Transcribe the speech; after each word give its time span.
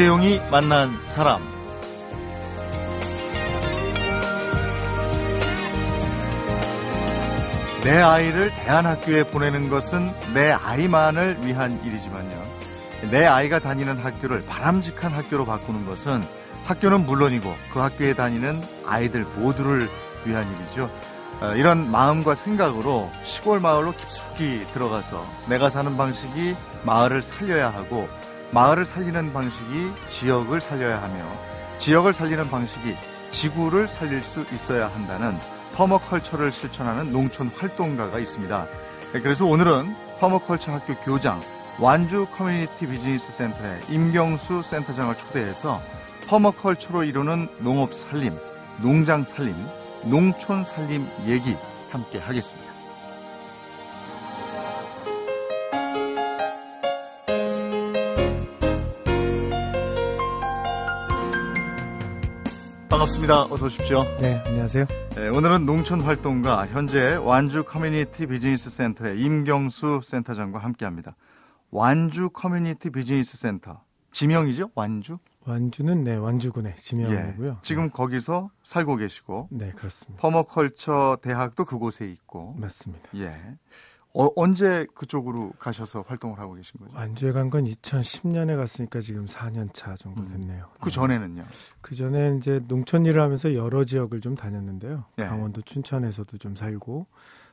이재용이 0.00 0.40
만난 0.50 0.98
사람 1.04 1.42
내 7.84 7.98
아이를 7.98 8.50
대안학교에 8.54 9.24
보내는 9.24 9.68
것은 9.68 10.10
내 10.32 10.52
아이만을 10.52 11.44
위한 11.44 11.84
일이지만요. 11.84 12.46
내 13.10 13.26
아이가 13.26 13.58
다니는 13.58 13.98
학교를 13.98 14.42
바람직한 14.46 15.12
학교로 15.12 15.44
바꾸는 15.44 15.84
것은 15.84 16.22
학교는 16.64 17.04
물론이고 17.04 17.54
그 17.70 17.80
학교에 17.80 18.14
다니는 18.14 18.58
아이들 18.86 19.26
모두를 19.36 19.86
위한 20.24 20.50
일이죠. 20.56 20.90
어, 21.42 21.54
이런 21.56 21.90
마음과 21.90 22.36
생각으로 22.36 23.10
시골 23.22 23.60
마을로 23.60 23.92
깊숙이 23.92 24.60
들어가서 24.72 25.26
내가 25.46 25.68
사는 25.68 25.94
방식이 25.98 26.56
마을을 26.84 27.20
살려야 27.20 27.68
하고 27.68 28.08
마을을 28.52 28.84
살리는 28.84 29.32
방식이 29.32 29.92
지역을 30.08 30.60
살려야 30.60 31.00
하며 31.02 31.24
지역을 31.78 32.12
살리는 32.12 32.50
방식이 32.50 32.96
지구를 33.30 33.88
살릴 33.88 34.22
수 34.22 34.44
있어야 34.52 34.88
한다는 34.88 35.38
permaculture를 35.74 36.50
실천하는 36.50 37.12
농촌 37.12 37.48
활동가가 37.48 38.18
있습니다. 38.18 38.66
네, 39.12 39.20
그래서 39.20 39.46
오늘은 39.46 39.94
permaculture 40.18 40.72
학교 40.72 40.94
교장 40.96 41.40
완주 41.78 42.26
커뮤니티 42.32 42.86
비즈니스 42.88 43.30
센터의 43.32 43.80
임경수 43.88 44.62
센터장을 44.62 45.16
초대해서 45.16 45.80
permaculture로 46.28 47.04
이루는 47.04 47.48
농업 47.60 47.94
살림, 47.94 48.36
농장 48.82 49.24
살림, 49.24 49.54
농촌 50.04 50.64
살림 50.64 51.08
얘기 51.26 51.56
함께 51.90 52.18
하겠습니다. 52.18 52.79
반갑습니다. 63.10 63.42
어서 63.44 63.66
오십시오. 63.66 64.04
네, 64.20 64.40
안녕하세요. 64.46 64.86
네, 65.16 65.28
오늘은 65.28 65.66
농촌 65.66 66.00
활동가 66.00 66.66
현재 66.68 67.14
완주 67.16 67.64
커뮤니티 67.64 68.26
비즈니스 68.26 68.70
센터의 68.70 69.20
임경수 69.20 70.00
센터장과 70.02 70.60
함께합니다. 70.60 71.16
완주 71.70 72.30
커뮤니티 72.30 72.90
비즈니스 72.90 73.36
센터 73.36 73.82
지명이죠? 74.12 74.70
완주? 74.74 75.18
완주는 75.44 76.04
네, 76.04 76.16
완주군의 76.16 76.76
지명이고요. 76.76 77.50
예, 77.50 77.56
지금 77.62 77.84
네. 77.84 77.90
거기서 77.90 78.50
살고 78.62 78.96
계시고 78.96 79.48
네, 79.50 79.72
그렇습니다. 79.72 80.20
퍼머컬처 80.20 81.18
대학도 81.20 81.64
그곳에 81.64 82.06
있고 82.06 82.54
맞습니다. 82.58 83.08
예. 83.16 83.36
어, 84.12 84.28
언제 84.34 84.86
그쪽으로 84.94 85.52
가셔서 85.58 86.04
활동을 86.08 86.38
하고 86.38 86.54
계신 86.54 86.80
거죠? 86.80 86.90
완주에 86.96 87.30
간 87.32 87.48
건 87.50 87.64
2010년에 87.64 88.56
갔으니까 88.56 89.00
지금 89.00 89.26
4년 89.26 89.72
차 89.72 89.94
정도 89.94 90.22
음. 90.22 90.28
됐네요. 90.28 90.64
음. 90.64 90.78
그 90.80 90.90
전에는요? 90.90 91.44
그 91.80 91.94
전에 91.94 92.36
이제 92.36 92.60
농촌 92.66 93.06
일을 93.06 93.22
하면서 93.22 93.54
여러 93.54 93.84
지역을 93.84 94.20
좀 94.20 94.34
다녔는데요. 94.34 95.04
예. 95.18 95.24
강원도 95.24 95.60
춘천에서도 95.62 96.38
좀 96.38 96.56
살고 96.56 97.06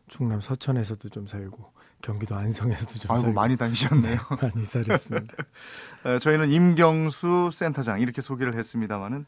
충남 0.08 0.41
서천에서도 0.41 1.09
좀 1.09 1.28
살고 1.28 1.72
경기도 2.02 2.35
안성에서도 2.35 2.94
좀 3.00 3.11
아이고 3.11 3.22
살고 3.23 3.33
많이 3.35 3.55
다니셨네요. 3.58 4.19
많이 4.41 4.66
살았습니다. 4.66 5.35
어, 6.05 6.19
저희는 6.19 6.50
임경수 6.50 7.50
센터장 7.52 8.00
이렇게 8.02 8.22
소개를 8.22 8.55
했습니다마는 8.55 9.25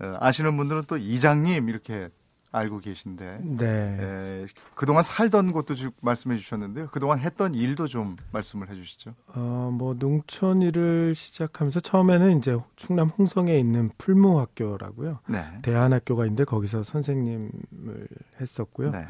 어, 0.00 0.16
아시는 0.20 0.56
분들은 0.56 0.84
또 0.86 0.96
이장님 0.96 1.68
이렇게 1.68 2.08
알고 2.50 2.80
계신데 2.80 3.40
네. 3.42 3.66
에, 4.00 4.46
그동안 4.74 5.02
살던 5.02 5.52
곳도 5.52 5.74
쭉 5.74 5.94
말씀해 6.00 6.38
주셨는데요. 6.38 6.88
그동안 6.92 7.18
했던 7.18 7.54
일도 7.54 7.88
좀 7.88 8.16
말씀을 8.32 8.70
해 8.70 8.74
주시죠. 8.74 9.14
어, 9.28 9.70
뭐 9.72 9.94
농촌 9.94 10.62
일을 10.62 11.14
시작하면서 11.14 11.80
처음에는 11.80 12.38
이제 12.38 12.56
충남 12.76 13.08
홍성에 13.08 13.58
있는 13.58 13.90
풀무 13.98 14.38
학교라고요. 14.40 15.20
네. 15.28 15.44
대안학교가 15.62 16.24
있는데 16.24 16.44
거기서 16.44 16.82
선생님을 16.82 18.08
했었고요. 18.40 18.90
네. 18.92 19.04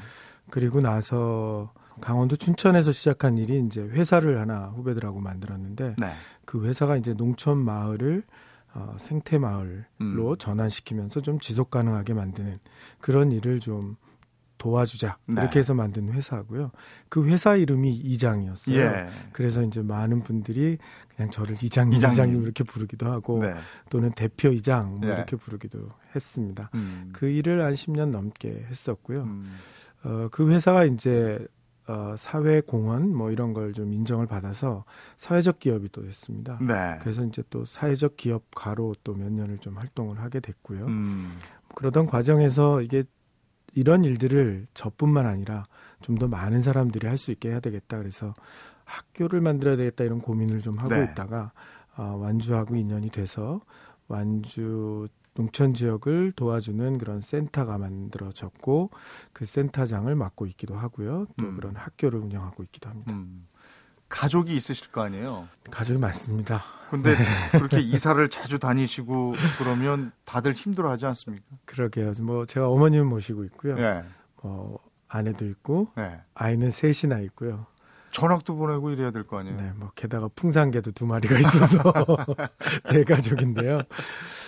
그리고 0.50 0.80
나서 0.80 1.72
강원도 2.00 2.36
춘천에서 2.36 2.92
시작한 2.92 3.38
일이 3.38 3.60
이제 3.64 3.82
회사를 3.82 4.40
하나 4.40 4.66
후배들하고 4.66 5.20
만들었는데 5.20 5.96
네. 5.98 6.12
그 6.44 6.64
회사가 6.64 6.96
이제 6.96 7.14
농촌 7.14 7.58
마을을 7.58 8.24
어, 8.78 8.96
생태 8.98 9.38
마을로 9.38 9.82
음. 10.00 10.36
전환시키면서 10.38 11.20
좀 11.20 11.40
지속 11.40 11.70
가능하게 11.70 12.14
만드는 12.14 12.60
그런 13.00 13.32
일을 13.32 13.58
좀 13.58 13.96
도와주자 14.58 15.18
네. 15.26 15.40
이렇게 15.40 15.58
해서 15.60 15.74
만든 15.74 16.12
회사고요. 16.12 16.70
그 17.08 17.26
회사 17.28 17.56
이름이 17.56 17.92
이장이었어요. 17.92 18.76
예. 18.76 19.08
그래서 19.32 19.62
이제 19.62 19.82
많은 19.82 20.22
분들이 20.22 20.78
그냥 21.14 21.30
저를 21.30 21.54
이장님, 21.54 21.96
이장님, 21.96 22.12
이장님 22.14 22.42
이렇게 22.42 22.64
부르기도 22.64 23.06
하고 23.06 23.40
네. 23.40 23.54
또는 23.88 24.12
대표 24.12 24.48
이장 24.50 25.00
뭐 25.00 25.08
예. 25.08 25.14
이렇게 25.14 25.36
부르기도 25.36 25.88
했습니다. 26.14 26.70
음. 26.74 27.10
그 27.12 27.28
일을 27.28 27.64
한 27.64 27.74
10년 27.74 28.10
넘게 28.10 28.66
했었고요. 28.68 29.22
음. 29.22 29.56
어, 30.04 30.28
그 30.30 30.50
회사가 30.50 30.84
이제 30.84 31.38
어, 31.88 32.14
사회 32.16 32.60
공헌 32.60 33.14
뭐 33.14 33.30
이런 33.30 33.52
걸 33.54 33.72
좀 33.72 33.92
인정을 33.92 34.26
받아서 34.26 34.84
사회적 35.16 35.58
기업이 35.58 35.88
또 35.90 36.02
됐습니다. 36.02 36.58
네. 36.60 36.98
그래서 37.00 37.24
이제 37.24 37.42
또 37.50 37.64
사회적 37.64 38.16
기업가로 38.16 38.94
또 39.04 39.14
몇 39.14 39.32
년을 39.32 39.58
좀 39.58 39.76
활동을 39.78 40.20
하게 40.20 40.40
됐고요. 40.40 40.86
음. 40.86 41.38
그러던 41.74 42.06
과정에서 42.06 42.82
이게 42.82 43.04
이런 43.74 44.04
일들을 44.04 44.66
저뿐만 44.74 45.26
아니라 45.26 45.66
좀 46.00 46.18
더 46.18 46.28
많은 46.28 46.62
사람들이 46.62 47.06
할 47.06 47.16
수 47.18 47.30
있게 47.32 47.50
해야 47.50 47.60
되겠다. 47.60 47.98
그래서 47.98 48.34
학교를 48.84 49.40
만들어야 49.40 49.76
되겠다 49.76 50.04
이런 50.04 50.20
고민을 50.20 50.60
좀 50.60 50.78
하고 50.78 50.94
네. 50.94 51.04
있다가 51.04 51.52
어, 51.96 52.16
완주하고 52.20 52.76
인연이 52.76 53.10
돼서 53.10 53.60
완주 54.08 55.08
농촌 55.38 55.72
지역을 55.72 56.32
도와주는 56.32 56.98
그런 56.98 57.20
센터가 57.20 57.78
만들어졌고 57.78 58.90
그 59.32 59.44
센터장을 59.44 60.12
맡고 60.12 60.46
있기도 60.46 60.74
하고요. 60.76 61.26
또 61.36 61.46
음. 61.46 61.54
그런 61.54 61.76
학교를 61.76 62.18
운영하고 62.18 62.64
있기도 62.64 62.88
합니다. 62.88 63.12
음. 63.12 63.46
가족이 64.08 64.56
있으실 64.56 64.90
거 64.90 65.02
아니에요? 65.02 65.48
가족이 65.70 66.00
많습니다. 66.00 66.64
근데 66.90 67.16
네. 67.16 67.24
그렇게 67.52 67.78
이사를 67.78 68.28
자주 68.30 68.58
다니시고 68.58 69.34
그러면 69.58 70.10
다들 70.24 70.54
힘들어 70.54 70.90
하지 70.90 71.06
않습니까? 71.06 71.44
그러게요. 71.66 72.14
뭐 72.22 72.44
제가 72.44 72.68
어머님 72.68 73.06
모시고 73.06 73.44
있고요. 73.44 73.76
네. 73.76 74.02
뭐 74.42 74.80
아내도 75.06 75.44
있고 75.44 75.92
네. 75.96 76.20
아이는 76.34 76.72
셋이나 76.72 77.20
있고요. 77.20 77.66
전학도 78.10 78.56
보내고 78.56 78.90
이래야 78.90 79.10
될 79.10 79.24
거 79.24 79.38
아니에요? 79.38 79.56
네, 79.56 79.72
뭐 79.76 79.90
게다가 79.94 80.28
풍산개도 80.34 80.92
두 80.92 81.06
마리가 81.06 81.38
있어서 81.38 81.78
네 82.92 83.04
가족인데요. 83.04 83.80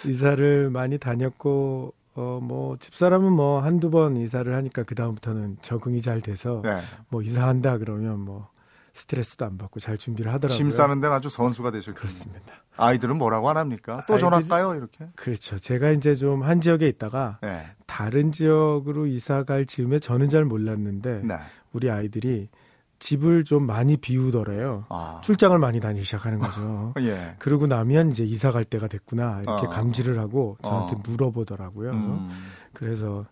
이사를 0.06 0.71
많이 0.71 0.98
다녔고 0.98 1.94
어 2.15 2.41
뭐 2.43 2.76
집사람은 2.78 3.32
뭐 3.32 3.60
한두 3.60 3.91
번 3.91 4.16
이사를 4.16 4.53
하니까 4.54 4.82
그 4.82 4.94
다음부터는 4.94 5.59
적응이 5.62 6.00
잘 6.03 6.21
돼서 6.21 6.60
네. 6.65 6.81
뭐 7.09 7.22
이사한다 7.22 7.78
그러면 7.78 8.19
뭐 8.21 8.48
스트레스도 8.93 9.44
안 9.44 9.56
받고 9.56 9.78
잘 9.78 9.97
준비를 9.97 10.32
하더라고요. 10.32 10.56
짐 10.56 10.71
싸는 10.72 11.00
데는 11.00 11.15
아주 11.15 11.28
선수가 11.31 11.71
되실 11.71 11.94
그렇습니다. 11.94 12.54
아이들은 12.77 13.16
뭐라고 13.16 13.48
안 13.48 13.56
합니까? 13.56 14.04
또 14.09 14.19
전학 14.19 14.48
가요 14.48 14.75
이렇게? 14.75 15.06
그렇죠. 15.15 15.56
제가 15.59 15.91
이제 15.91 16.15
좀 16.16 16.42
한 16.42 16.60
지역에 16.60 16.88
있다가 16.88 17.38
네. 17.42 17.66
다른 17.87 18.32
지역으로 18.32 19.06
이사 19.06 19.44
갈 19.44 19.65
즈음에 19.66 19.98
저는 20.00 20.28
잘 20.28 20.44
몰랐는데 20.44 21.21
네. 21.25 21.37
우리 21.72 21.88
아이들이 21.91 22.48
집을 23.00 23.44
좀 23.44 23.66
많이 23.66 23.97
비우더래요. 23.97 24.84
아. 24.91 25.21
출장을 25.25 25.59
많이 25.59 25.81
다니기 25.81 26.05
시작하는 26.05 26.38
거죠. 26.38 26.94
예. 27.00 27.34
그러고 27.38 27.66
나면 27.66 28.11
이제 28.11 28.22
이사 28.22 28.53
갈 28.53 28.65
때가 28.65 28.87
됐구나 28.87 29.41
이렇게 29.43 29.66
어. 29.66 29.71
감지를 29.71 30.19
하고 30.19 30.57
저한테 30.63 30.95
어. 30.97 31.03
물어보더라고요. 31.04 31.91
음. 31.91 32.28
그래서 32.72 33.27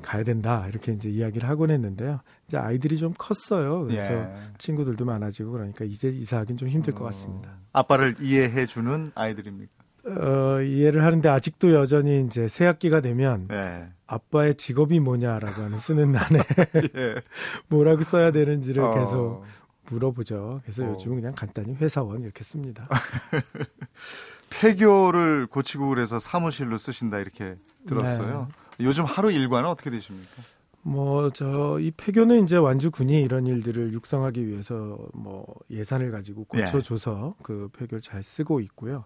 가야 0.00 0.22
된다 0.22 0.66
이렇게 0.68 0.92
이제 0.92 1.10
이야기를 1.10 1.48
하곤 1.48 1.70
했는데요. 1.70 2.20
이제 2.46 2.56
아이들이 2.56 2.96
좀 2.96 3.12
컸어요. 3.18 3.86
그래서 3.86 4.14
예. 4.14 4.34
친구들도 4.56 5.04
많아지고 5.04 5.50
그러니까 5.50 5.84
이제 5.84 6.08
이사하기는 6.08 6.56
좀 6.56 6.68
힘들 6.68 6.94
것 6.94 7.02
어. 7.02 7.06
같습니다. 7.06 7.58
아빠를 7.72 8.14
이해해 8.20 8.66
주는 8.66 9.10
아이들입니까? 9.14 9.72
어, 10.06 10.62
이해를 10.62 11.04
하는데 11.04 11.28
아직도 11.28 11.72
여전히 11.74 12.24
이제 12.24 12.48
새 12.48 12.64
학기가 12.64 13.00
되면 13.00 13.48
네. 13.48 13.88
아빠의 14.08 14.56
직업이 14.56 14.98
뭐냐라고 14.98 15.62
하는 15.62 15.78
쓰는 15.78 16.10
난에 16.12 16.40
예. 16.96 17.14
뭐라고 17.68 18.02
써야 18.02 18.32
되는지를 18.32 18.82
어. 18.82 18.94
계속 18.94 19.44
물어보죠. 19.90 20.60
그래서 20.64 20.84
어. 20.84 20.88
요즘은 20.90 21.16
그냥 21.16 21.34
간단히 21.36 21.74
회사원 21.74 22.22
이렇게 22.22 22.42
씁니다. 22.42 22.88
폐교를 24.50 25.46
고치고 25.46 25.88
그래서 25.88 26.18
사무실로 26.18 26.78
쓰신다 26.78 27.18
이렇게 27.18 27.56
들었어요. 27.86 28.48
네. 28.78 28.84
요즘 28.86 29.04
하루 29.04 29.30
일과는 29.30 29.68
어떻게 29.68 29.90
되십니까? 29.90 30.42
뭐 30.82 31.28
저 31.30 31.78
이 31.80 31.90
폐교는 31.90 32.44
이제 32.44 32.56
완주군이 32.56 33.20
이런 33.20 33.46
일들을 33.46 33.92
육성하기 33.92 34.46
위해서 34.46 34.98
뭐 35.12 35.44
예산을 35.70 36.10
가지고 36.10 36.44
고쳐줘서 36.44 37.34
예. 37.38 37.42
그 37.42 37.68
폐교를 37.76 38.00
잘 38.00 38.22
쓰고 38.22 38.60
있고요. 38.60 39.04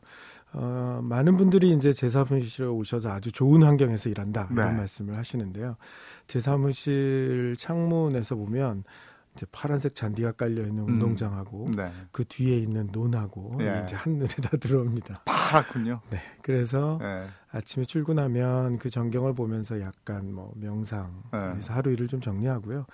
어, 0.54 1.00
많은 1.02 1.37
분들이 1.37 1.70
이제 1.70 1.93
제 1.93 2.08
사무실에 2.08 2.66
오셔서 2.66 3.10
아주 3.10 3.32
좋은 3.32 3.62
환경에서 3.62 4.10
일한다 4.10 4.49
이런 4.52 4.72
네. 4.72 4.76
말씀을 4.78 5.16
하시는데요. 5.16 5.76
제 6.26 6.40
사무실 6.40 7.54
창문에서 7.58 8.34
보면 8.37 8.84
이제 9.34 9.46
파란색 9.50 9.94
잔디가 9.94 10.32
깔려 10.32 10.62
있는 10.62 10.82
음. 10.82 10.88
운동장하고 10.90 11.66
네. 11.75 11.90
그 12.10 12.22
뒤에 12.26 12.58
있는 12.58 12.90
논하고 12.93 13.56
예. 13.62 13.81
이제 13.82 13.96
한눈에 13.96 14.28
다 14.28 14.50
들어옵니다. 14.58 15.22
파랗군요. 15.25 16.00
네. 16.10 16.20
그래서 16.43 16.98
예. 17.00 17.28
아침에 17.50 17.87
출근하면 17.87 18.78
그 18.78 18.90
전경을 18.90 19.34
보면서 19.34 19.81
약간 19.81 20.34
뭐 20.34 20.52
명상 20.56 21.22
그래서 21.31 21.72
예. 21.72 21.75
하루 21.75 21.93
일을 21.93 22.08
좀 22.08 22.20
정리하고요. 22.20 22.84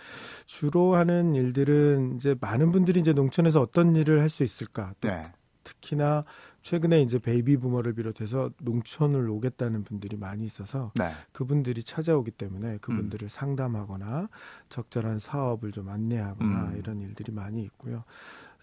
주로 0.46 0.94
하는 0.94 1.34
일들은 1.34 2.14
이제 2.14 2.36
많은 2.40 2.70
분들이 2.70 3.00
이제 3.00 3.12
농촌에서 3.12 3.60
어떤 3.60 3.96
일을 3.96 4.20
할 4.20 4.28
수 4.30 4.44
있을까? 4.44 4.92
또 5.00 5.08
네. 5.08 5.32
특히나 5.64 6.24
최근에 6.68 7.00
이제 7.00 7.18
베이비 7.18 7.56
부머를 7.56 7.94
비롯해서 7.94 8.50
농촌을 8.60 9.30
오겠다는 9.30 9.84
분들이 9.84 10.18
많이 10.18 10.44
있어서 10.44 10.92
네. 10.96 11.12
그분들이 11.32 11.82
찾아오기 11.82 12.32
때문에 12.32 12.76
그분들을 12.82 13.24
음. 13.24 13.28
상담하거나 13.28 14.28
적절한 14.68 15.18
사업을 15.18 15.72
좀 15.72 15.88
안내하거나 15.88 16.64
음. 16.66 16.76
이런 16.76 17.00
일들이 17.00 17.32
많이 17.32 17.62
있고요. 17.62 18.04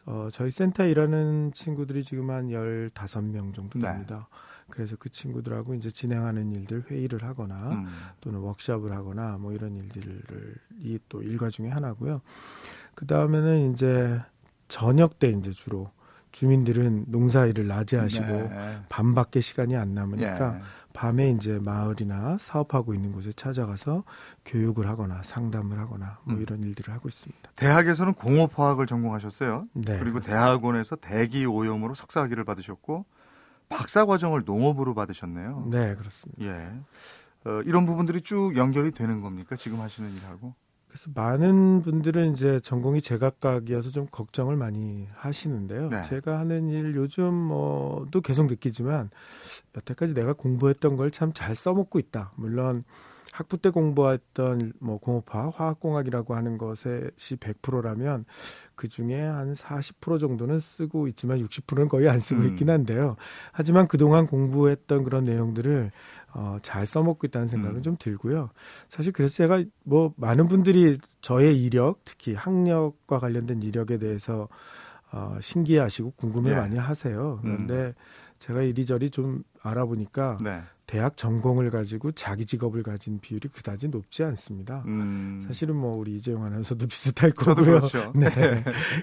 어, 0.05 0.27
저희 0.31 0.51
센터에 0.51 0.91
일하는 0.91 1.51
친구들이 1.51 2.03
지금 2.03 2.29
한 2.29 2.51
열다섯 2.51 3.23
명 3.23 3.53
정도 3.53 3.79
네. 3.79 3.87
됩니다. 3.87 4.27
네. 4.29 4.37
그래서 4.69 4.95
그 4.97 5.09
친구들하고 5.09 5.73
이제 5.73 5.89
진행하는 5.89 6.51
일들 6.51 6.83
회의를 6.91 7.23
하거나 7.23 7.71
음. 7.71 7.87
또는 8.21 8.39
워크숍을 8.41 8.91
하거나 8.91 9.39
뭐 9.39 9.51
이런 9.51 9.75
일들을 9.75 10.55
이 10.79 10.99
또 11.09 11.23
일과 11.23 11.49
중에 11.49 11.69
하나고요. 11.69 12.21
그 12.93 13.07
다음에는 13.07 13.73
이제 13.73 14.21
저녁 14.67 15.17
때 15.17 15.29
이제 15.29 15.49
주로 15.49 15.89
주민들은 16.35 17.05
농사일을 17.07 17.65
낮에 17.65 17.95
하시고 17.97 18.25
네. 18.25 18.79
밤밖에 18.89 19.39
시간이 19.39 19.77
안 19.77 19.93
남으니까 19.93 20.51
네. 20.51 20.61
밤에 20.91 21.29
이제 21.29 21.59
마을이나 21.63 22.37
사업하고 22.37 22.93
있는 22.93 23.13
곳에 23.13 23.31
찾아가서 23.31 24.03
교육을 24.43 24.85
하거나 24.89 25.23
상담을 25.23 25.79
하거나 25.79 26.19
뭐 26.23 26.35
음. 26.35 26.41
이런 26.41 26.61
일들을 26.61 26.93
하고 26.93 27.07
있습니다. 27.07 27.51
대학에서는 27.55 28.15
공업화학을 28.15 28.85
전공하셨어요. 28.85 29.67
네, 29.73 29.97
그리고 29.97 30.15
그렇습니다. 30.15 30.27
대학원에서 30.27 30.97
대기 30.97 31.45
오염으로 31.45 31.93
석사학위를 31.93 32.43
받으셨고 32.43 33.05
박사 33.69 34.05
과정을 34.05 34.43
농업으로 34.45 34.93
받으셨네요. 34.93 35.69
네, 35.71 35.95
그렇습니다. 35.95 36.43
예. 36.43 37.49
어, 37.49 37.61
이런 37.61 37.85
부분들이 37.85 38.19
쭉 38.19 38.57
연결이 38.57 38.91
되는 38.91 39.21
겁니까? 39.21 39.55
지금 39.55 39.79
하시는 39.79 40.13
일하고? 40.13 40.53
그래서 40.95 41.11
많은 41.13 41.81
분들은 41.81 42.31
이제 42.31 42.61
전공이 42.61 43.01
제각각이어서 43.01 43.91
좀 43.91 44.07
걱정을 44.09 44.55
많이 44.55 45.07
하시는데요. 45.13 45.89
네. 45.89 46.01
제가 46.03 46.39
하는 46.39 46.69
일 46.69 46.95
요즘 46.95 47.33
뭐도 47.33 48.21
계속 48.21 48.45
느끼지만 48.45 49.09
여태까지 49.75 50.13
내가 50.13 50.31
공부했던 50.31 50.95
걸 50.95 51.11
참 51.11 51.33
잘 51.33 51.53
써먹고 51.53 51.99
있다. 51.99 52.31
물론 52.37 52.85
학부 53.33 53.57
때 53.57 53.69
공부했던 53.71 54.71
뭐 54.79 54.97
공업화, 54.97 55.49
화학공학이라고 55.53 56.33
하는 56.33 56.57
것이 56.57 56.89
100%라면 57.27 58.23
그 58.75 58.87
중에 58.87 59.19
한 59.19 59.53
40% 59.53 60.17
정도는 60.21 60.59
쓰고 60.59 61.09
있지만 61.09 61.39
60%는 61.39 61.89
거의 61.89 62.07
안 62.07 62.21
쓰고 62.21 62.43
음. 62.43 62.47
있긴 62.49 62.69
한데요. 62.69 63.17
하지만 63.51 63.89
그동안 63.89 64.27
공부했던 64.27 65.03
그런 65.03 65.25
내용들을 65.25 65.91
어, 66.37 66.57
잘 66.61 66.85
써먹고 66.85 67.27
있다는 67.27 67.47
생각은 67.47 67.77
음. 67.77 67.81
좀 67.81 67.95
들고요. 67.97 68.49
사실 68.89 69.13
그래서 69.13 69.35
제가 69.35 69.63
뭐 69.83 70.13
많은 70.17 70.49
분들이 70.49 70.97
저의 71.21 71.63
이력, 71.63 72.03
특히 72.03 72.33
학력과 72.33 73.19
관련된 73.19 73.63
이력에 73.63 73.97
대해서 73.97 74.49
어, 75.13 75.37
신기해하시고 75.39 76.11
궁금해 76.17 76.49
네. 76.49 76.57
많이 76.57 76.77
하세요. 76.77 77.39
그런데 77.41 77.73
음. 77.73 77.93
제가 78.39 78.63
이리저리 78.63 79.11
좀 79.11 79.43
알아보니까 79.61 80.37
네. 80.43 80.61
대학 80.87 81.17
전공을 81.17 81.71
가지고 81.71 82.11
자기 82.11 82.45
직업을 82.45 82.83
가진 82.83 83.19
비율이 83.19 83.49
그다지 83.49 83.89
높지 83.89 84.23
않습니다. 84.23 84.83
음. 84.85 85.43
사실은 85.47 85.75
뭐 85.75 85.95
우리 85.97 86.15
이재용 86.15 86.43
아나운서도 86.43 86.85
비슷할 86.87 87.31
거고요. 87.31 87.65
그렇죠. 87.65 88.13
네. 88.15 88.29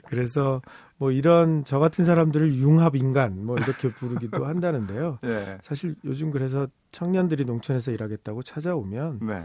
그래서 0.06 0.62
뭐 0.96 1.10
이런 1.10 1.64
저 1.64 1.78
같은 1.78 2.04
사람들을 2.04 2.54
융합 2.54 2.94
인간 2.94 3.44
뭐 3.44 3.56
이렇게 3.56 3.88
부르기도 3.88 4.44
한다는데요. 4.46 5.18
네. 5.22 5.58
사실 5.60 5.96
요즘 6.04 6.30
그래서 6.30 6.68
청년들이 6.92 7.44
농촌에서 7.44 7.90
일하겠다고 7.90 8.42
찾아오면 8.42 9.20
네. 9.22 9.44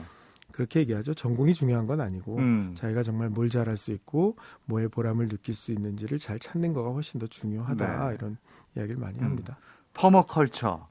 그렇게 0.52 0.80
얘기하죠. 0.82 1.14
전공이 1.14 1.54
중요한 1.54 1.88
건 1.88 2.02
아니고 2.02 2.38
음. 2.38 2.74
자기가 2.76 3.04
정말 3.04 3.30
뭘 3.30 3.50
잘할 3.50 3.78
수 3.78 3.92
있고 3.92 4.38
뭐에 4.66 4.88
보람을 4.88 5.28
느낄 5.28 5.56
수 5.56 5.72
있는지를 5.72 6.20
잘 6.20 6.40
찾는 6.40 6.74
거가 6.74 6.92
훨씬 6.92 7.20
더 7.20 7.28
중요하다 7.28 8.10
네. 8.10 8.16
이런 8.16 8.38
이야기를 8.76 9.00
많이 9.00 9.18
음. 9.20 9.24
합니다. 9.26 9.58
퍼머컬처 9.94 10.88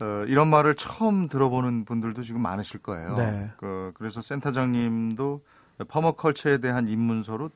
어, 0.00 0.24
이런 0.26 0.48
말을 0.48 0.74
처음 0.76 1.28
들어보는 1.28 1.84
분들도 1.84 2.22
지금 2.22 2.40
많으실 2.42 2.80
거예요. 2.80 3.14
네. 3.16 3.50
그, 3.58 3.92
그래서 3.94 4.22
센터장님도 4.22 5.42
permaculture에 5.88 6.58
대한 6.58 6.88
입문서로 6.88 7.50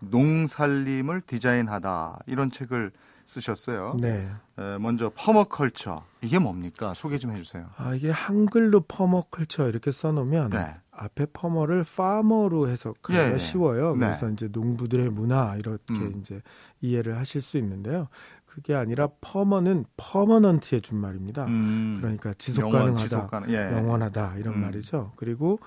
농살림을 0.00 1.22
디자인하다 1.22 2.20
이런 2.26 2.50
책을 2.50 2.92
쓰셨어요. 3.26 3.96
네. 4.00 4.30
에, 4.58 4.78
먼저 4.78 5.10
permaculture 5.14 6.04
이게 6.22 6.38
뭡니까? 6.38 6.94
소개 6.94 7.18
좀 7.18 7.32
해주세요. 7.32 7.66
아 7.76 7.94
이게 7.94 8.10
한글로 8.10 8.82
permaculture 8.82 9.68
이렇게 9.68 9.90
써놓으면 9.90 10.50
네. 10.50 10.76
앞에 10.92 11.26
perma를 11.32 11.84
farmer로 11.84 12.68
해석하기가 12.68 13.28
예, 13.28 13.32
예. 13.34 13.38
쉬워요. 13.38 13.94
네. 13.94 14.06
그래서 14.06 14.30
이제 14.30 14.48
농부들의 14.50 15.10
문화 15.10 15.56
이렇게 15.56 15.94
음. 15.94 16.18
이제 16.20 16.40
이해를 16.80 17.18
하실 17.18 17.42
수 17.42 17.58
있는데요. 17.58 18.08
그게 18.56 18.74
아니라 18.74 19.08
perma는 19.20 19.84
permanent의 19.98 20.80
준말입니다. 20.80 21.44
음, 21.44 21.98
그러니까 22.00 22.32
지속 22.38 22.70
가능하다, 22.70 22.96
지속 22.96 23.30
가능, 23.30 23.50
예. 23.50 23.70
영원하다 23.70 24.36
이런 24.38 24.54
음. 24.54 24.60
말이죠. 24.62 25.12
그리고 25.16 25.58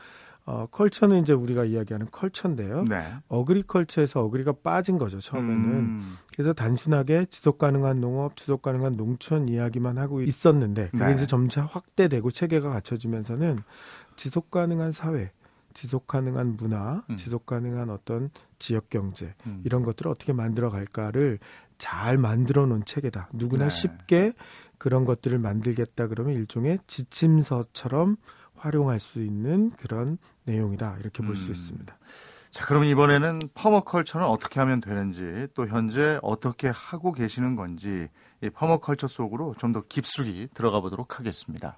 어, 0.46 0.66
컬처는 0.72 1.22
이제 1.22 1.32
우리가 1.32 1.66
이야기하는 1.66 2.08
컬처인데요. 2.12 2.86
네. 2.90 3.14
어그리컬처에서 3.28 4.22
어그리가 4.24 4.54
빠진 4.64 4.98
거죠, 4.98 5.20
처음에는. 5.20 5.66
음. 5.70 6.18
그래서 6.34 6.54
단순하게 6.54 7.28
지속 7.30 7.60
가능한 7.60 8.02
농업, 8.02 8.36
지속 8.36 8.64
가능한 8.64 8.98
농촌 8.98 9.50
이야기만 9.50 10.00
하고 10.00 10.24
있었는데 10.24 10.90
그게 10.90 11.06
네. 11.06 11.14
이제 11.14 11.28
점차 11.28 11.66
확대되고 11.66 12.32
체계가 12.32 12.72
갖춰지면서는 12.72 13.60
지속 14.16 14.50
가능한 14.50 14.94
사회, 14.94 15.32
지속 15.76 16.08
가능한 16.08 16.58
문화, 16.58 17.04
음. 17.12 17.16
지속 17.18 17.46
가능한 17.46 17.92
어떤 17.92 18.32
지역 18.58 18.90
경제 18.90 19.36
음. 19.46 19.62
이런 19.64 19.84
것들을 19.84 20.10
어떻게 20.10 20.34
만들어 20.34 20.72
갈까를 20.72 21.38
잘 21.80 22.20
만들어 22.20 22.68
놓은 22.68 22.86
체계다. 22.86 23.30
누구나 23.34 23.66
네. 23.66 23.70
쉽게 23.72 24.34
그런 24.78 25.06
것들을 25.06 25.40
만들겠다 25.40 26.08
그러면 26.08 26.36
일종의 26.36 26.78
지침서처럼 26.86 28.18
활용할 28.56 29.00
수 29.00 29.22
있는 29.24 29.72
그런 29.72 30.20
내용이다. 30.46 30.98
이렇게 31.02 31.24
볼수 31.24 31.48
음. 31.48 31.52
있습니다. 31.52 31.98
자, 32.52 32.66
그럼 32.66 32.84
이번에는 32.84 33.50
permaculture는 33.54 34.26
어떻게 34.28 34.60
하면 34.60 34.82
되는지 34.82 35.48
또 35.54 35.68
현재 35.68 36.20
어떻게 36.22 36.68
하고 36.68 37.12
계시는 37.14 37.56
건지 37.56 38.08
이 38.42 38.50
permaculture 38.50 39.08
속으로 39.08 39.54
좀 39.58 39.72
더 39.74 39.84
깊숙이 39.88 40.50
들어가 40.54 40.80
보도록 40.82 41.20
하겠습니다. 41.20 41.78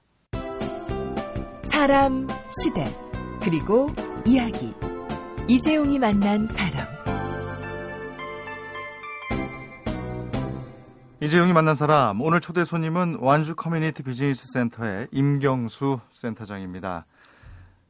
사람, 1.63 2.27
시대, 2.61 2.95
그리고 3.41 3.87
이야기. 4.25 4.73
이재용이 5.47 5.99
만난 5.99 6.47
사람. 6.47 7.00
이재용이 11.21 11.53
만난 11.53 11.75
사람 11.75 12.19
오늘 12.21 12.41
초대 12.41 12.65
손님은 12.65 13.17
완주 13.21 13.55
커뮤니티 13.55 14.01
비즈니스 14.01 14.47
센터의 14.53 15.07
임경수 15.11 15.99
센터장입니다. 16.09 17.05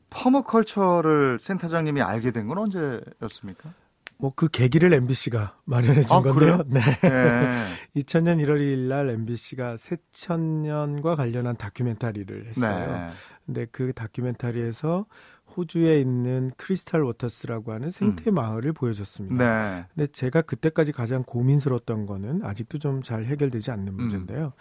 permaculture를 0.10 1.40
센터장님이 1.40 2.02
알게 2.02 2.32
된 2.32 2.48
건 2.50 2.58
언제였습니까? 2.58 3.74
뭐 4.18 4.34
그 4.36 4.50
계기를 4.50 4.94
MBC가 4.94 5.56
마련해 5.64 6.02
준 6.02 6.12
아, 6.18 6.22
건데요. 6.22 6.34
그래요? 6.34 6.64
네. 6.68 6.80
네. 6.82 7.66
2000년 7.96 8.44
1월 8.46 8.60
1일 8.60 8.80
날 8.90 9.10
MBC가 9.10 9.78
새천년과 9.78 11.16
관련한 11.16 11.56
다큐멘터리를 11.56 12.48
했어요. 12.50 12.92
네. 12.92 13.10
근데 13.46 13.66
그 13.72 13.94
다큐멘터리에서 13.94 15.06
호주에 15.58 16.00
있는 16.00 16.52
크리스탈 16.58 17.04
워터스라고 17.04 17.72
하는 17.74 17.92
생태 17.92 18.32
음. 18.32 18.36
마을을 18.36 18.74
보여줬습니다. 18.74 19.38
네. 19.38 19.86
근데 19.94 20.08
제가 20.08 20.42
그때까지 20.42 20.92
가장 20.92 21.24
고민스러웠던 21.24 22.06
거는 22.06 22.44
아직도 22.44 22.78
좀 22.78 23.02
잘 23.02 23.26
해결되지 23.26 23.72
않는 23.72 23.88
음. 23.90 23.96
문제인데요. 23.96 24.46
음. 24.46 24.52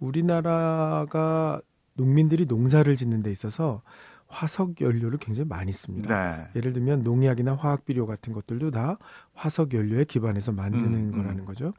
우리나라가 0.00 1.60
농민들이 1.94 2.44
농사를 2.46 2.94
짓는 2.96 3.22
데 3.22 3.30
있어서 3.30 3.82
화석 4.28 4.80
연료를 4.80 5.18
굉장히 5.18 5.48
많이 5.48 5.72
씁니다. 5.72 6.36
네. 6.36 6.48
예를 6.56 6.72
들면 6.72 7.02
농약이나 7.02 7.54
화학 7.54 7.84
비료 7.84 8.06
같은 8.06 8.32
것들도 8.32 8.70
다 8.72 8.98
화석 9.34 9.72
연료에 9.72 10.04
기반해서 10.04 10.52
만드는 10.52 10.92
음, 10.92 11.12
음. 11.14 11.16
거라는 11.16 11.44
거죠. 11.44 11.72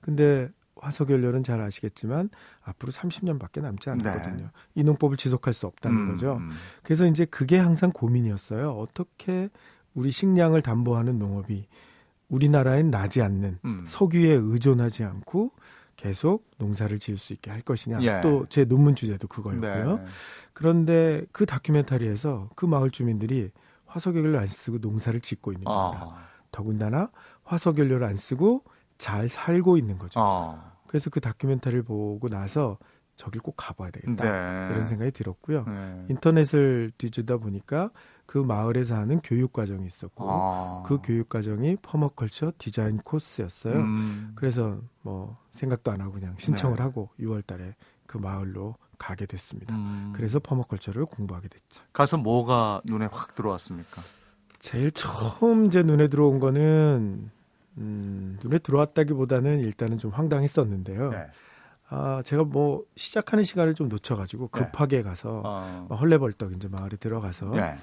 근데 0.00 0.48
화석연료는 0.82 1.44
잘 1.44 1.60
아시겠지만 1.60 2.28
앞으로 2.62 2.92
30년밖에 2.92 3.62
남지 3.62 3.88
않거든요. 3.90 4.44
네. 4.44 4.50
이 4.74 4.82
농법을 4.82 5.16
지속할 5.16 5.54
수 5.54 5.66
없다는 5.66 5.96
음, 5.96 6.10
거죠. 6.12 6.36
음. 6.40 6.50
그래서 6.82 7.06
이제 7.06 7.24
그게 7.24 7.56
항상 7.56 7.92
고민이었어요. 7.92 8.72
어떻게 8.72 9.48
우리 9.94 10.10
식량을 10.10 10.62
담보하는 10.62 11.18
농업이 11.18 11.66
우리나라엔 12.28 12.90
나지 12.90 13.22
않는 13.22 13.58
음. 13.64 13.84
석유에 13.86 14.32
의존하지 14.32 15.04
않고 15.04 15.52
계속 15.96 16.50
농사를 16.58 16.98
지을 16.98 17.16
수 17.16 17.32
있게 17.32 17.50
할 17.50 17.60
것이냐. 17.60 18.02
예. 18.02 18.20
또제 18.22 18.64
논문 18.64 18.96
주제도 18.96 19.28
그거였고요. 19.28 19.98
네. 19.98 20.04
그런데 20.52 21.24
그 21.30 21.46
다큐멘터리에서 21.46 22.50
그 22.56 22.66
마을 22.66 22.90
주민들이 22.90 23.50
화석연료를 23.86 24.38
안 24.38 24.46
쓰고 24.48 24.78
농사를 24.78 25.20
짓고 25.20 25.52
있는 25.52 25.64
겁니다. 25.64 26.04
아. 26.04 26.28
더군다나 26.50 27.10
화석연료를 27.44 28.06
안 28.06 28.16
쓰고 28.16 28.64
잘 29.02 29.28
살고 29.28 29.78
있는 29.78 29.98
거죠. 29.98 30.20
어. 30.20 30.72
그래서 30.86 31.10
그 31.10 31.20
다큐멘터리를 31.20 31.82
보고 31.82 32.28
나서 32.28 32.78
저길 33.16 33.42
꼭 33.42 33.54
가봐야 33.56 33.90
되겠다 33.90 34.22
네. 34.22 34.72
이런 34.72 34.86
생각이 34.86 35.10
들었고요. 35.10 35.64
네. 35.64 36.06
인터넷을 36.08 36.92
뒤지다 36.98 37.38
보니까 37.38 37.90
그 38.26 38.38
마을에서 38.38 38.94
하는 38.94 39.20
교육 39.20 39.52
과정이 39.52 39.84
있었고 39.86 40.24
아. 40.30 40.82
그 40.86 41.00
교육 41.02 41.28
과정이 41.28 41.76
퍼머컬처 41.82 42.52
디자인 42.58 42.98
코스였어요. 42.98 43.74
음. 43.74 44.32
그래서 44.36 44.78
뭐 45.00 45.36
생각도 45.50 45.90
안 45.90 46.00
하고 46.00 46.12
그냥 46.12 46.36
신청을 46.38 46.76
네. 46.76 46.82
하고 46.84 47.10
6월달에 47.18 47.74
그 48.06 48.18
마을로 48.18 48.76
가게 48.98 49.26
됐습니다. 49.26 49.74
음. 49.74 50.12
그래서 50.14 50.38
퍼머컬처를 50.38 51.06
공부하게 51.06 51.48
됐죠. 51.48 51.82
가서 51.92 52.18
뭐가 52.18 52.82
눈에 52.84 53.08
확 53.10 53.34
들어왔습니까? 53.34 54.00
제일 54.60 54.92
처음 54.92 55.70
제 55.70 55.82
눈에 55.82 56.06
들어온 56.06 56.38
거는 56.38 57.32
음, 57.78 58.38
눈에 58.42 58.58
들어왔다기보다는 58.58 59.60
일단은 59.60 59.98
좀 59.98 60.10
황당했었는데요. 60.10 61.10
네. 61.10 61.26
아, 61.88 62.22
제가 62.24 62.44
뭐 62.44 62.84
시작하는 62.96 63.44
시간을 63.44 63.74
좀 63.74 63.88
놓쳐가지고 63.88 64.48
네. 64.52 64.60
급하게 64.60 64.96
네. 64.98 65.02
가서 65.02 65.42
어. 65.44 65.88
헐레벌떡 65.94 66.52
이제 66.52 66.68
마을에 66.68 66.96
들어가서 66.96 67.50
네. 67.50 67.76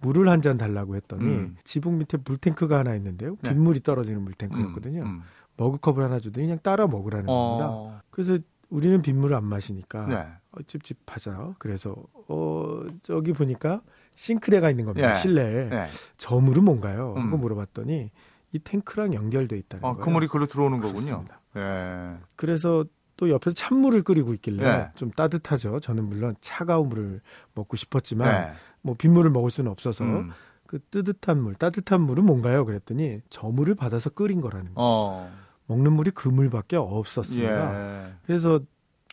물을 0.00 0.28
한 0.28 0.42
잔 0.42 0.58
달라고 0.58 0.96
했더니 0.96 1.24
음. 1.24 1.56
지붕 1.64 1.98
밑에 1.98 2.18
물탱크가 2.24 2.78
하나 2.80 2.94
있는데요. 2.96 3.36
네. 3.42 3.50
빗물이 3.50 3.80
떨어지는 3.82 4.22
물탱크였거든요. 4.22 5.02
음. 5.02 5.06
음. 5.06 5.22
머그컵을 5.56 6.02
하나 6.02 6.18
주더니 6.18 6.46
그냥 6.46 6.58
따라 6.62 6.86
먹으라는 6.86 7.26
어. 7.28 7.56
겁니다. 7.58 8.02
그래서 8.10 8.38
우리는 8.70 9.00
빗물을 9.02 9.36
안 9.36 9.44
마시니까 9.44 10.06
네. 10.06 10.16
어, 10.50 10.62
찝찝하죠. 10.66 11.54
그래서 11.58 11.94
어 12.28 12.82
저기 13.04 13.32
보니까 13.32 13.82
싱크대가 14.16 14.68
있는 14.70 14.84
겁니다. 14.84 15.10
예. 15.10 15.14
실내에 15.14 15.68
예. 15.70 15.86
저 16.16 16.40
물은 16.40 16.64
뭔가요? 16.64 17.14
음. 17.16 17.24
그거 17.26 17.36
물어봤더니 17.36 18.10
이 18.54 18.60
탱크랑 18.60 19.14
연결돼 19.14 19.58
있다는 19.58 19.84
어, 19.84 19.92
거예요. 19.94 20.04
그 20.04 20.10
물이 20.10 20.28
글로 20.28 20.46
들어오는 20.46 20.80
거군요. 20.80 21.24
예. 21.56 22.16
그래서 22.36 22.84
또 23.16 23.28
옆에서 23.28 23.52
찬물을 23.52 24.02
끓이고 24.02 24.32
있길래 24.34 24.64
예. 24.64 24.90
좀 24.94 25.10
따뜻하죠. 25.10 25.80
저는 25.80 26.04
물론 26.08 26.36
차가운 26.40 26.88
물을 26.88 27.20
먹고 27.54 27.76
싶었지만 27.76 28.28
예. 28.32 28.52
뭐 28.80 28.94
빗물을 28.94 29.30
먹을 29.32 29.50
수는 29.50 29.70
없어서 29.72 30.04
음. 30.04 30.30
그 30.68 30.78
뜨뜻한 30.90 31.42
물, 31.42 31.54
따뜻한 31.56 32.00
물은 32.00 32.24
뭔가요? 32.24 32.64
그랬더니 32.64 33.20
저 33.28 33.48
물을 33.48 33.74
받아서 33.74 34.08
끓인 34.10 34.40
거라는 34.40 34.66
거죠. 34.74 34.76
어. 34.76 35.32
먹는 35.66 35.92
물이 35.92 36.12
그 36.12 36.28
물밖에 36.28 36.76
없었습니다. 36.76 38.06
예. 38.06 38.12
그래서 38.24 38.60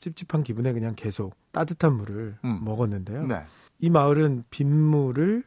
찝찝한 0.02 0.44
기분에 0.44 0.72
그냥 0.72 0.94
계속 0.96 1.36
따뜻한 1.52 1.94
물을 1.94 2.38
음. 2.46 2.60
먹었는데요. 2.64 3.26
네. 3.26 3.44
이 3.80 3.90
마을은 3.90 4.44
빗물을 4.52 5.44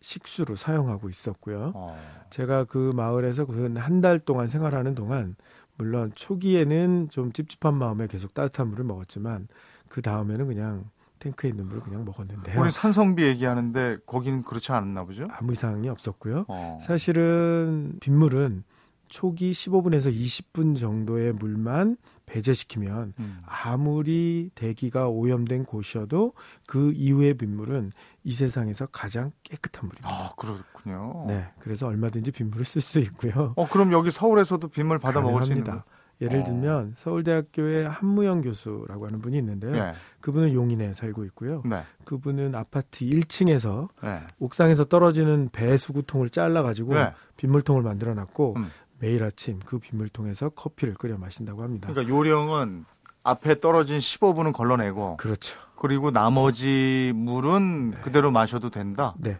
식수로 0.00 0.56
사용하고 0.56 1.08
있었고요. 1.08 1.72
어. 1.74 1.98
제가 2.30 2.64
그 2.64 2.92
마을에서 2.94 3.46
한달 3.76 4.18
동안 4.18 4.48
생활하는 4.48 4.94
동안 4.94 5.36
물론 5.76 6.12
초기에는 6.14 7.08
좀 7.10 7.32
찝찝한 7.32 7.74
마음에 7.74 8.06
계속 8.06 8.34
따뜻한 8.34 8.68
물을 8.68 8.84
먹었지만 8.84 9.48
그 9.88 10.02
다음에는 10.02 10.46
그냥 10.46 10.90
탱크에 11.18 11.50
있는 11.50 11.66
물을 11.66 11.80
그냥 11.80 12.04
먹었는데요. 12.04 12.60
우리 12.60 12.70
산성비 12.70 13.24
얘기하는데 13.24 13.98
거기는 14.06 14.42
그렇지 14.42 14.72
않았나 14.72 15.04
보죠? 15.04 15.26
아무 15.30 15.52
이상이 15.52 15.88
없었고요. 15.88 16.44
어. 16.48 16.78
사실은 16.80 17.96
빗물은 18.00 18.64
초기 19.08 19.52
15분에서 19.52 20.12
20분 20.14 20.76
정도의 20.76 21.32
물만 21.32 21.96
배제시키면 22.26 23.14
음. 23.18 23.38
아무리 23.46 24.50
대기가 24.54 25.08
오염된 25.08 25.64
곳이어도 25.64 26.34
그 26.66 26.92
이후의 26.94 27.34
빗물은 27.34 27.92
이 28.28 28.32
세상에서 28.32 28.84
가장 28.92 29.32
깨끗한 29.42 29.88
물입니다. 29.88 30.06
아, 30.06 30.32
그렇군요. 30.36 31.24
네. 31.26 31.48
그래서 31.60 31.86
얼마든지 31.86 32.30
빗물을 32.30 32.62
쓸 32.66 32.82
수 32.82 32.98
있고요. 32.98 33.54
어, 33.56 33.66
그럼 33.66 33.90
여기 33.94 34.10
서울에서도 34.10 34.68
빗물 34.68 34.98
받아 34.98 35.22
먹을 35.22 35.42
수 35.42 35.52
있는 35.54 35.64
거 35.64 35.82
예를 36.20 36.40
어. 36.40 36.44
들면 36.44 36.92
서울대학교의 36.98 37.88
한무영 37.88 38.42
교수라고 38.42 39.06
하는 39.06 39.22
분이 39.22 39.38
있는데요. 39.38 39.72
네. 39.72 39.94
그분은 40.20 40.52
용인에 40.52 40.92
살고 40.92 41.24
있고요. 41.24 41.62
네. 41.64 41.82
그분은 42.04 42.54
아파트 42.54 43.06
1층에서 43.06 43.88
네. 44.02 44.20
옥상에서 44.40 44.84
떨어지는 44.84 45.48
배 45.50 45.78
수구통을 45.78 46.28
잘라 46.28 46.62
가지고 46.62 46.96
네. 46.96 47.14
빗물통을 47.38 47.80
만들어 47.82 48.12
놨고 48.12 48.56
음. 48.58 48.66
매일 48.98 49.24
아침 49.24 49.58
그 49.64 49.78
빗물통에서 49.78 50.50
커피를 50.50 50.92
끓여 50.92 51.16
마신다고 51.16 51.62
합니다. 51.62 51.88
그러니까 51.88 52.14
요령은 52.14 52.84
앞에 53.28 53.60
떨어진 53.60 53.98
15분은 53.98 54.52
걸러내고 54.52 55.18
그렇죠. 55.18 55.58
그리고 55.76 56.10
나머지 56.10 57.12
물은 57.14 57.90
네. 57.90 58.00
그대로 58.00 58.30
마셔도 58.30 58.70
된다. 58.70 59.14
네. 59.18 59.38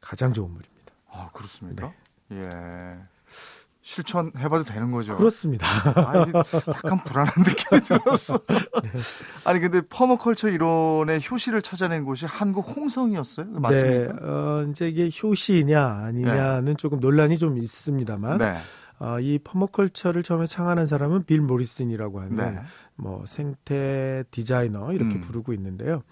가장 0.00 0.32
좋은 0.32 0.48
물입니다. 0.48 0.92
아, 1.10 1.30
그렇습니까? 1.32 1.92
네. 2.28 2.38
예. 2.38 2.98
실천해봐도 3.80 4.64
되는 4.64 4.90
거죠. 4.90 5.14
그렇습니다. 5.14 5.66
아, 5.94 6.20
약간 6.20 7.04
불안한 7.04 7.32
느낌이 7.38 7.80
들었어. 7.82 8.38
네. 8.48 8.90
아니 9.44 9.60
근데 9.60 9.82
퍼머컬처 9.82 10.48
이론의 10.48 11.20
효시를 11.30 11.60
찾아낸 11.60 12.04
곳이 12.04 12.24
한국 12.24 12.66
홍성이었어요. 12.74 13.46
맞습니까? 13.50 14.12
네, 14.14 14.26
어, 14.26 14.66
이제 14.70 14.88
이게 14.88 15.10
효시냐 15.22 15.84
아니냐는 15.84 16.64
네. 16.64 16.74
조금 16.74 16.98
논란이 16.98 17.36
좀 17.36 17.58
있습니다만 17.58 18.38
네. 18.38 18.56
어, 18.98 19.18
이 19.20 19.38
퍼머컬처를 19.38 20.22
처음에 20.22 20.46
창안한 20.46 20.86
사람은 20.86 21.24
빌 21.24 21.40
모리슨이라고 21.40 22.20
하는 22.20 22.36
네. 22.36 22.60
뭐 22.96 23.24
생태 23.26 24.24
디자이너 24.30 24.92
이렇게 24.92 25.16
음. 25.16 25.20
부르고 25.20 25.52
있는데요. 25.52 26.02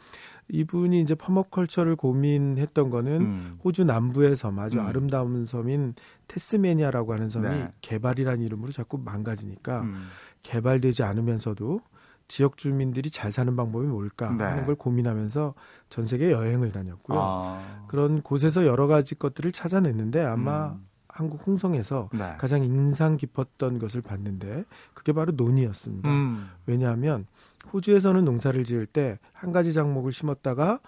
이분이 0.49 1.01
이제 1.01 1.15
퍼머컬처를 1.15 1.97
고민했던 1.97 2.91
거는 2.91 3.21
음. 3.21 3.59
호주 3.65 3.85
남부의 3.85 4.37
섬 4.37 4.59
아주 4.59 4.79
음. 4.81 4.87
아름다운 4.87 5.47
섬인 5.47 5.95
테스메니아라고 6.29 7.15
하는 7.15 7.29
섬이 7.29 7.49
네. 7.49 7.73
개발이라는 7.81 8.45
이름으로 8.45 8.73
자꾸 8.73 8.99
망가지니까 8.99 9.83
음. 9.83 10.09
개발되지 10.43 11.05
않으면서도 11.05 11.81
지역 12.29 12.57
주민들이 12.57 13.11
잘 13.11 13.31
사는 13.31 13.55
방법이 13.55 13.87
뭘까 13.87 14.31
네. 14.37 14.45
하는 14.45 14.67
걸 14.67 14.75
고민하면서 14.75 15.55
전 15.89 16.07
세계 16.07 16.31
여행을 16.33 16.73
다녔고요. 16.73 17.19
아. 17.21 17.85
그런 17.89 18.23
곳에서 18.23 18.67
여러 18.67 18.87
가지 18.87 19.15
것들을 19.15 19.53
찾아냈는데 19.53 20.23
아마 20.23 20.73
음. 20.73 20.87
한국 21.13 21.47
홍성에서 21.47 22.09
네. 22.15 22.35
가장 22.39 22.65
인상 22.65 23.17
깊었던 23.19 23.79
것을 23.79 24.01
봤는데 24.01 24.65
그게 24.95 25.13
바로 25.13 25.33
논이었습니다. 25.33 26.09
음. 26.09 26.49
왜냐하면 26.67 27.27
호주에서는 27.73 28.25
농사를 28.25 28.65
지을 28.65 28.87
때 28.87 29.19
한 29.33 29.53
가지 29.53 29.73
작목을 29.73 30.13
심었다가 30.13 30.79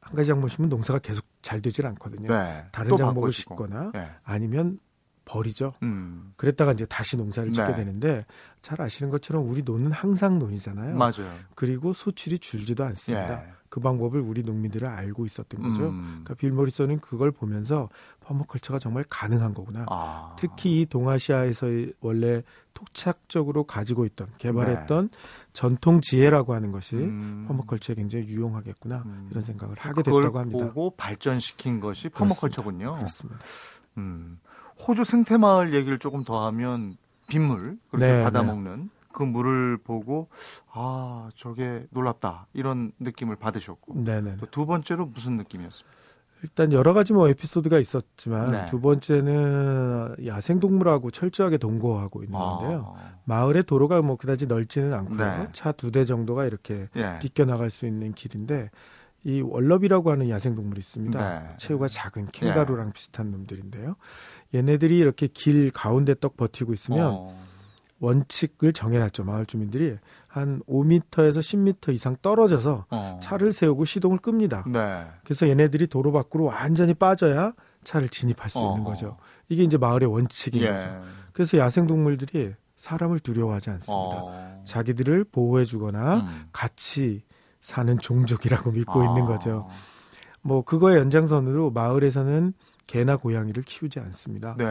한 0.00 0.14
가지 0.16 0.28
작목을 0.28 0.48
심으면 0.48 0.70
농사가 0.70 0.98
계속 0.98 1.24
잘 1.42 1.60
되질 1.60 1.86
않거든요. 1.86 2.26
네. 2.32 2.64
다른 2.72 2.96
작목을 2.96 3.20
바꾸시고. 3.22 3.54
심거나 3.54 3.90
네. 3.92 4.10
아니면 4.24 4.78
버리죠. 5.24 5.74
음. 5.82 6.32
그랬다가 6.36 6.72
이제 6.72 6.84
다시 6.86 7.16
농사를 7.16 7.52
짓게 7.52 7.68
네. 7.68 7.76
되는데 7.76 8.26
잘 8.62 8.80
아시는 8.80 9.10
것처럼 9.10 9.48
우리 9.48 9.62
논은 9.62 9.92
항상 9.92 10.38
논이잖아요. 10.38 10.96
맞아요. 10.96 11.32
그리고 11.54 11.92
소출이 11.92 12.38
줄지도 12.40 12.82
않습니다. 12.84 13.44
예. 13.72 13.74
그 13.74 13.80
방법을 13.80 14.20
우리 14.20 14.42
농민들은 14.42 14.86
알고 14.86 15.24
있었던 15.24 15.62
거죠. 15.62 15.88
음. 15.88 16.02
그러니까 16.24 16.34
빌 16.34 16.52
모리슨은 16.52 17.00
그걸 17.00 17.30
보면서 17.30 17.88
퍼머컬처가 18.20 18.78
정말 18.78 19.02
가능한 19.08 19.54
거구나. 19.54 19.86
아. 19.88 20.36
특히 20.38 20.82
이 20.82 20.86
동아시아에서 20.86 21.66
원래 22.00 22.42
토착적으로 22.74 23.64
가지고 23.64 24.04
있던 24.04 24.28
개발했던 24.36 25.08
네. 25.08 25.18
전통 25.54 26.02
지혜라고 26.02 26.52
하는 26.52 26.70
것이 26.70 26.96
음. 26.96 27.46
퍼머컬처에 27.48 27.96
굉장히 27.96 28.26
유용하겠구나 28.26 29.02
음. 29.06 29.28
이런 29.30 29.42
생각을 29.42 29.76
하게 29.78 30.02
됐다고 30.02 30.38
합니다. 30.38 30.66
보고 30.66 30.90
발전시킨 30.96 31.80
것이 31.80 32.10
퍼머컬처군요. 32.10 32.92
그렇습니다. 32.92 33.40
음. 33.96 34.38
호주 34.86 35.04
생태마을 35.04 35.74
얘기를 35.74 35.98
조금 35.98 36.24
더 36.24 36.44
하면 36.46 36.96
빗물 37.28 37.78
그렇게 37.90 38.06
네, 38.06 38.22
받아먹는 38.22 38.76
네. 38.82 38.88
그 39.12 39.22
물을 39.22 39.78
보고 39.78 40.28
아 40.72 41.28
저게 41.36 41.86
놀랍다 41.90 42.46
이런 42.52 42.92
느낌을 42.98 43.36
받으셨고 43.36 44.04
네네. 44.04 44.36
두 44.50 44.66
번째로 44.66 45.06
무슨 45.06 45.36
느낌이었습니까? 45.36 46.02
일단 46.42 46.72
여러 46.72 46.92
가지 46.92 47.12
뭐 47.12 47.28
에피소드가 47.28 47.78
있었지만 47.78 48.50
네. 48.50 48.66
두 48.66 48.80
번째는 48.80 50.16
야생 50.26 50.58
동물하고 50.58 51.12
철저하게 51.12 51.56
동거하고 51.58 52.24
있는데요. 52.24 52.96
아. 52.96 53.12
마을의 53.24 53.62
도로가 53.62 54.02
뭐 54.02 54.16
그다지 54.16 54.46
넓지는 54.46 54.92
않고요. 54.92 55.18
네. 55.18 55.48
차두 55.52 55.92
대 55.92 56.04
정도가 56.04 56.46
이렇게 56.46 56.88
예. 56.96 57.18
비껴 57.20 57.44
나갈 57.44 57.70
수 57.70 57.86
있는 57.86 58.12
길인데 58.12 58.70
이 59.22 59.40
월럽이라고 59.40 60.10
하는 60.10 60.28
야생 60.30 60.56
동물이 60.56 60.80
있습니다. 60.80 61.40
네. 61.40 61.48
체구가 61.58 61.86
작은 61.86 62.26
캥가루랑 62.32 62.88
예. 62.88 62.92
비슷한 62.92 63.30
놈들인데요. 63.30 63.94
얘네들이 64.52 64.98
이렇게 64.98 65.28
길 65.28 65.70
가운데 65.70 66.14
떡 66.18 66.36
버티고 66.36 66.72
있으면 66.72 67.06
어. 67.12 67.41
원칙을 68.02 68.72
정해놨죠. 68.72 69.22
마을 69.22 69.46
주민들이 69.46 69.96
한 70.26 70.60
5m에서 70.68 71.38
10m 71.38 71.94
이상 71.94 72.16
떨어져서 72.20 72.86
어. 72.90 73.20
차를 73.22 73.52
세우고 73.52 73.84
시동을 73.84 74.18
끕니다. 74.18 74.64
네. 74.66 75.06
그래서 75.22 75.48
얘네들이 75.48 75.86
도로 75.86 76.10
밖으로 76.10 76.44
완전히 76.46 76.94
빠져야 76.94 77.52
차를 77.84 78.08
진입할 78.08 78.50
수 78.50 78.58
어. 78.58 78.70
있는 78.70 78.84
거죠. 78.84 79.16
이게 79.48 79.62
이제 79.62 79.78
마을의 79.78 80.10
원칙인 80.12 80.62
예. 80.62 80.72
거죠. 80.72 81.02
그래서 81.32 81.58
야생 81.58 81.86
동물들이 81.86 82.54
사람을 82.76 83.20
두려워하지 83.20 83.70
않습니다. 83.70 84.16
어. 84.20 84.62
자기들을 84.64 85.24
보호해주거나 85.30 86.16
음. 86.16 86.48
같이 86.52 87.22
사는 87.60 87.96
종족이라고 87.96 88.72
믿고 88.72 89.04
있는 89.04 89.22
아. 89.22 89.26
거죠. 89.26 89.68
뭐 90.40 90.62
그거의 90.64 90.98
연장선으로 90.98 91.70
마을에서는 91.70 92.52
개나 92.86 93.16
고양이를 93.16 93.62
키우지 93.62 94.00
않습니다. 94.00 94.54
네. 94.58 94.64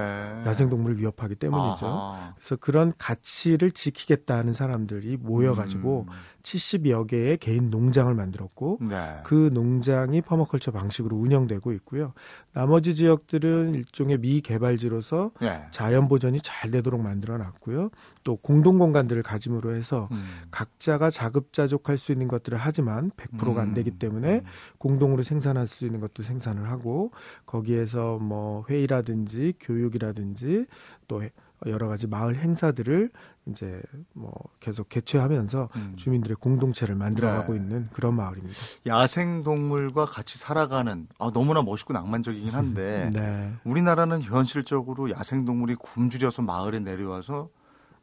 야생동물을 0.46 1.00
위협하기 1.00 1.36
때문이죠. 1.36 1.86
아하. 1.88 2.34
그래서 2.36 2.56
그런 2.58 2.94
가치를 2.98 3.72
지키겠다 3.72 4.38
하는 4.38 4.53
사람들이 4.53 5.18
모여가지고 5.18 6.06
음. 6.08 6.13
70여 6.41 7.07
개의 7.07 7.38
개인 7.38 7.69
농장을 7.69 8.13
만들었고 8.13 8.79
네. 8.81 9.19
그 9.24 9.50
농장이 9.53 10.21
퍼머컬처 10.21 10.71
방식으로 10.71 11.15
운영되고 11.17 11.71
있고요. 11.74 12.13
나머지 12.53 12.95
지역들은 12.95 13.74
일종의 13.74 14.19
미개발지로서 14.19 15.31
네. 15.41 15.65
자연 15.71 16.07
보전이 16.07 16.39
잘 16.41 16.71
되도록 16.71 17.01
만들어 17.01 17.38
놨고요. 17.38 17.89
또 18.24 18.36
공동 18.36 18.77
공간들을 18.77 19.24
가짐으로 19.24 19.75
해서 19.75 20.10
음. 20.12 20.25
각자가 20.51 21.10
자급자족할 21.10 21.98
수 21.98 22.12
있는 22.12 22.27
것들을 22.27 22.57
하지만 22.57 23.12
100%가 23.12 23.62
안 23.62 23.69
음. 23.69 23.74
되기 23.74 23.91
때문에 23.91 24.36
음. 24.39 24.45
공동으로 24.77 25.24
생산할 25.24 25.67
수 25.67 25.86
있는 25.86 26.00
것도 26.00 26.24
생산을 26.24 26.69
하고 26.69 27.12
거기에서 27.45 28.17
뭐 28.17 28.65
회의라든지 28.69 29.53
교육이라든지 29.60 30.65
또 31.07 31.24
여러 31.68 31.88
가지 31.88 32.08
마을 32.08 32.38
행사들을 32.38 33.10
이제 33.48 33.82
뭐 34.13 34.32
계속 34.60 34.89
개최하면서 34.89 35.70
음. 35.75 35.94
주민들의 35.96 36.38
공동체를 36.39 36.96
만들어가고 36.96 37.53
네. 37.53 37.60
있는 37.60 37.88
그런 37.91 38.15
마을입니다. 38.15 38.58
야생 38.88 39.44
동물과 39.44 40.06
같이 40.06 40.38
살아가는 40.38 41.08
아, 41.20 41.32
너무나 41.34 41.62
멋있고 41.62 41.94
낭만적이긴 41.94 42.50
한데 42.50 43.10
네. 43.13 43.53
우리나라는 43.63 44.22
현실적으로 44.22 45.12
야생 45.12 45.46
동물이 45.46 45.75
굶주려서 45.75 46.41
마을에 46.41 46.80
내려와서 46.80 47.50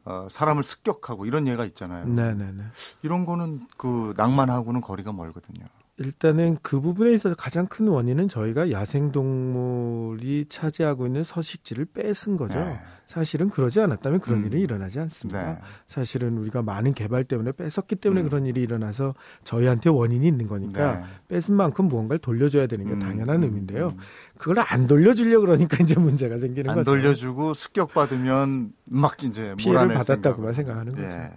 어, 0.05 0.27
사람을 0.29 0.63
습격하고 0.63 1.25
이런 1.25 1.47
예가 1.47 1.65
있잖아요. 1.65 2.05
네네네. 2.05 2.45
네, 2.45 2.51
네. 2.51 2.63
이런 3.03 3.25
거는 3.25 3.67
그 3.77 4.13
낭만하고는 4.17 4.81
거리가 4.81 5.11
멀거든요. 5.11 5.65
일단은 5.99 6.57
그 6.61 6.79
부분에 6.79 7.11
있어서 7.11 7.35
가장 7.35 7.67
큰 7.67 7.87
원인은 7.87 8.29
저희가 8.29 8.71
야생동물이 8.71 10.45
차지하고 10.49 11.05
있는 11.05 11.23
서식지를 11.23 11.85
뺏은 11.85 12.37
거죠. 12.37 12.59
네. 12.59 12.79
사실은 13.05 13.49
그러지 13.49 13.81
않았다면 13.81 14.19
그런 14.19 14.41
음. 14.41 14.45
일이 14.45 14.61
일어나지 14.61 14.99
않습니다. 14.99 15.53
네. 15.53 15.59
사실은 15.87 16.37
우리가 16.37 16.61
많은 16.61 16.93
개발 16.93 17.23
때문에 17.23 17.51
뺏었기 17.53 17.95
때문에 17.95 18.21
음. 18.21 18.27
그런 18.27 18.45
일이 18.45 18.61
일어나서 18.61 19.15
저희한테 19.43 19.89
원인이 19.89 20.27
있는 20.27 20.47
거니까 20.47 20.99
네. 20.99 21.05
뺏은 21.27 21.55
만큼 21.55 21.87
무언가를 21.87 22.19
돌려줘야 22.19 22.67
되는 22.67 22.85
게 22.85 22.93
음. 22.93 22.99
당연한 22.99 23.37
음. 23.37 23.43
의미인데요. 23.43 23.87
음. 23.89 23.97
그걸 24.37 24.59
안 24.59 24.87
돌려주려 24.87 25.39
그러니까 25.39 25.77
이제 25.81 25.99
문제가 25.99 26.37
생기는 26.37 26.69
안 26.69 26.75
거죠. 26.77 26.91
안 26.91 26.97
돌려주고 26.97 27.53
습격받으면 27.53 28.73
막 28.85 29.23
이제 29.23 29.55
피해를 29.57 29.93
받았다고만 29.93 30.53
생각하는 30.53 30.93
거죠. 30.93 31.07
예. 31.17 31.31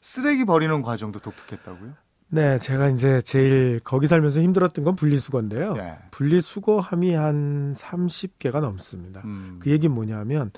쓰레기 0.00 0.44
버리는 0.44 0.82
과정도 0.82 1.20
독특했다고요? 1.20 2.05
네, 2.28 2.58
제가 2.58 2.88
이제 2.88 3.20
제일 3.22 3.80
거기 3.84 4.08
살면서 4.08 4.40
힘들었던 4.40 4.84
건 4.84 4.96
분리수거인데요. 4.96 5.74
네. 5.74 5.98
분리수거함이 6.10 7.14
한 7.14 7.74
30개가 7.74 8.60
넘습니다. 8.60 9.22
음. 9.24 9.58
그 9.60 9.70
얘기는 9.70 9.94
뭐냐면 9.94 10.50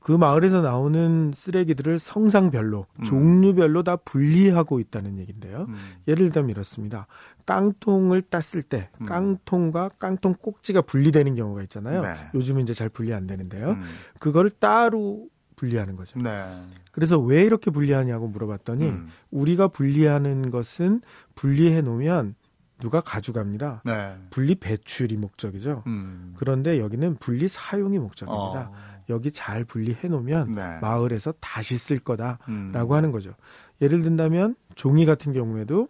그 0.00 0.12
마을에서 0.12 0.62
나오는 0.62 1.30
쓰레기들을 1.34 1.98
성상별로, 1.98 2.86
음. 2.98 3.04
종류별로 3.04 3.82
다 3.82 3.96
분리하고 3.96 4.80
있다는 4.80 5.18
얘기인데요. 5.18 5.66
음. 5.68 5.74
예를 6.08 6.32
들면 6.32 6.50
이렇습니다. 6.50 7.06
깡통을 7.44 8.22
땄을 8.22 8.62
때 8.62 8.88
음. 9.00 9.06
깡통과 9.06 9.90
깡통 9.98 10.34
꼭지가 10.40 10.82
분리되는 10.82 11.34
경우가 11.34 11.62
있잖아요. 11.64 12.02
네. 12.02 12.14
요즘은 12.34 12.62
이제 12.62 12.72
잘 12.72 12.88
분리 12.88 13.12
안 13.12 13.26
되는데요. 13.26 13.72
음. 13.72 13.82
그걸 14.18 14.50
따로 14.50 15.28
분리하는 15.60 15.94
거죠. 15.96 16.18
네. 16.18 16.64
그래서 16.90 17.18
왜 17.18 17.42
이렇게 17.42 17.70
분리하냐고 17.70 18.28
물어봤더니 18.28 18.88
음. 18.88 19.08
우리가 19.30 19.68
분리하는 19.68 20.50
것은 20.50 21.02
분리해 21.34 21.82
놓으면 21.82 22.34
누가 22.78 23.02
가져갑니다. 23.02 23.82
네. 23.84 24.16
분리 24.30 24.54
배출이 24.54 25.18
목적이죠. 25.18 25.82
음. 25.86 26.32
그런데 26.38 26.80
여기는 26.80 27.16
분리 27.16 27.46
사용이 27.46 27.98
목적입니다. 27.98 28.70
어. 28.72 28.90
여기 29.10 29.30
잘 29.32 29.64
분리해 29.64 30.08
놓으면 30.08 30.52
네. 30.54 30.78
마을에서 30.80 31.34
다시 31.40 31.76
쓸 31.76 31.98
거다라고 31.98 32.38
음. 32.48 32.92
하는 32.92 33.12
거죠. 33.12 33.34
예를 33.82 34.00
든다면 34.02 34.56
종이 34.76 35.04
같은 35.04 35.34
경우에도 35.34 35.88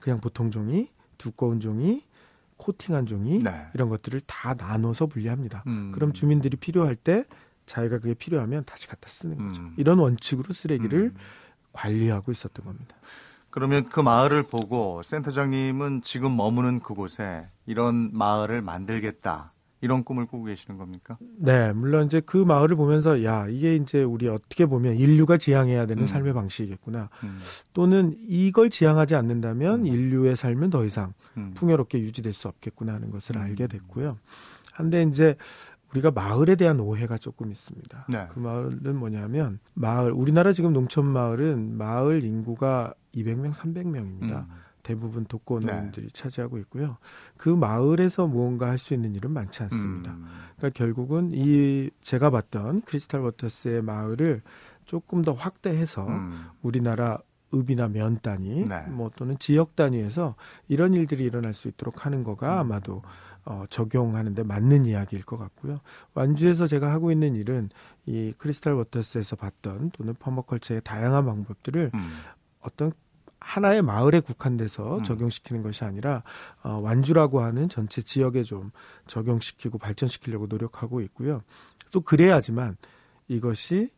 그냥 0.00 0.20
보통 0.20 0.50
종이, 0.50 0.90
두꺼운 1.16 1.60
종이, 1.60 2.04
코팅한 2.56 3.06
종이 3.06 3.38
네. 3.38 3.66
이런 3.74 3.88
것들을 3.88 4.20
다 4.26 4.54
나눠서 4.54 5.06
분리합니다. 5.06 5.62
음. 5.68 5.92
그럼 5.94 6.12
주민들이 6.12 6.56
필요할 6.56 6.96
때 6.96 7.24
자기가 7.72 8.00
그게 8.00 8.12
필요하면 8.12 8.64
다시 8.66 8.86
갖다 8.86 9.08
쓰는 9.08 9.48
거죠. 9.48 9.62
음. 9.62 9.74
이런 9.78 9.98
원칙으로 9.98 10.52
쓰레기를 10.52 11.00
음. 11.04 11.16
관리하고 11.72 12.30
있었던 12.30 12.66
겁니다. 12.66 12.94
그러면 13.48 13.88
그 13.88 13.98
마을을 14.00 14.42
보고 14.42 15.02
센터장님은 15.02 16.02
지금 16.02 16.36
머무는 16.36 16.80
그곳에 16.80 17.48
이런 17.64 18.10
마을을 18.12 18.60
만들겠다. 18.60 19.52
이런 19.80 20.04
꿈을 20.04 20.26
꾸고 20.26 20.44
계시는 20.44 20.78
겁니까? 20.78 21.16
네, 21.38 21.72
물론 21.72 22.06
이제 22.06 22.20
그 22.20 22.36
마을을 22.36 22.76
보면서 22.76 23.24
야 23.24 23.48
이게 23.48 23.74
이제 23.74 24.02
우리 24.02 24.28
어떻게 24.28 24.66
보면 24.66 24.96
인류가 24.96 25.38
지향해야 25.38 25.86
되는 25.86 26.04
음. 26.04 26.06
삶의 26.06 26.34
방식이겠구나. 26.34 27.08
음. 27.24 27.40
또는 27.72 28.14
이걸 28.18 28.68
지향하지 28.68 29.14
않는다면 29.14 29.80
음. 29.80 29.86
인류의 29.86 30.36
삶은 30.36 30.70
더 30.70 30.84
이상 30.84 31.14
음. 31.38 31.52
풍요롭게 31.54 31.98
유지될 31.98 32.34
수 32.34 32.48
없겠구나 32.48 32.92
하는 32.92 33.10
것을 33.10 33.36
음. 33.36 33.42
알게 33.42 33.66
됐고요. 33.66 34.18
한데 34.72 35.02
이제 35.02 35.36
우리가 35.92 36.10
마을에 36.10 36.56
대한 36.56 36.80
오해가 36.80 37.18
조금 37.18 37.50
있습니다. 37.50 38.06
네. 38.08 38.28
그 38.32 38.38
마을은 38.38 38.96
뭐냐면 38.96 39.58
마을 39.74 40.12
우리나라 40.12 40.52
지금 40.52 40.72
농촌 40.72 41.06
마을은 41.06 41.76
마을 41.76 42.24
인구가 42.24 42.94
200명, 43.14 43.52
300명입니다. 43.52 44.30
음. 44.32 44.48
대부분 44.82 45.24
독거노인들이 45.26 46.06
네. 46.08 46.12
차지하고 46.12 46.58
있고요. 46.58 46.96
그 47.36 47.48
마을에서 47.48 48.26
무언가 48.26 48.68
할 48.68 48.78
수 48.78 48.94
있는 48.94 49.14
일은 49.14 49.30
많지 49.30 49.62
않습니다. 49.64 50.12
음. 50.12 50.26
그러니까 50.56 50.76
결국은 50.76 51.30
이 51.32 51.90
제가 52.00 52.30
봤던 52.30 52.82
크리스탈 52.82 53.20
워터스의 53.20 53.82
마을을 53.82 54.42
조금 54.84 55.22
더 55.22 55.32
확대해서 55.32 56.06
음. 56.08 56.46
우리나라 56.62 57.18
읍이나 57.54 57.88
면 57.88 58.18
단위, 58.22 58.64
네. 58.64 58.82
뭐 58.88 59.10
또는 59.16 59.38
지역 59.38 59.76
단위에서 59.76 60.34
이런 60.68 60.94
일들이 60.94 61.24
일어날 61.24 61.54
수 61.54 61.68
있도록 61.68 62.06
하는 62.06 62.24
거가 62.24 62.54
음. 62.54 62.58
아마도 62.60 63.02
어, 63.44 63.64
적용하는데 63.68 64.44
맞는 64.44 64.86
이야기일 64.86 65.24
것 65.24 65.36
같고요. 65.36 65.78
완주에서 66.14 66.66
제가 66.66 66.90
하고 66.92 67.10
있는 67.10 67.34
일은 67.34 67.70
이 68.06 68.32
크리스탈 68.38 68.74
워터스에서 68.74 69.36
봤던 69.36 69.90
또는 69.92 70.14
퍼머컬처의 70.14 70.82
다양한 70.84 71.24
방법들을 71.24 71.90
음. 71.92 72.10
어떤 72.60 72.92
하나의 73.40 73.82
마을에 73.82 74.20
국한돼서 74.20 74.98
음. 74.98 75.02
적용시키는 75.02 75.62
것이 75.62 75.84
아니라 75.84 76.22
어, 76.62 76.78
완주라고 76.82 77.40
하는 77.40 77.68
전체 77.68 78.00
지역에 78.00 78.44
좀 78.44 78.70
적용시키고 79.08 79.78
발전시키려고 79.78 80.46
노력하고 80.46 81.00
있고요. 81.00 81.42
또 81.90 82.00
그래야지만 82.00 82.76
이것이 83.28 83.90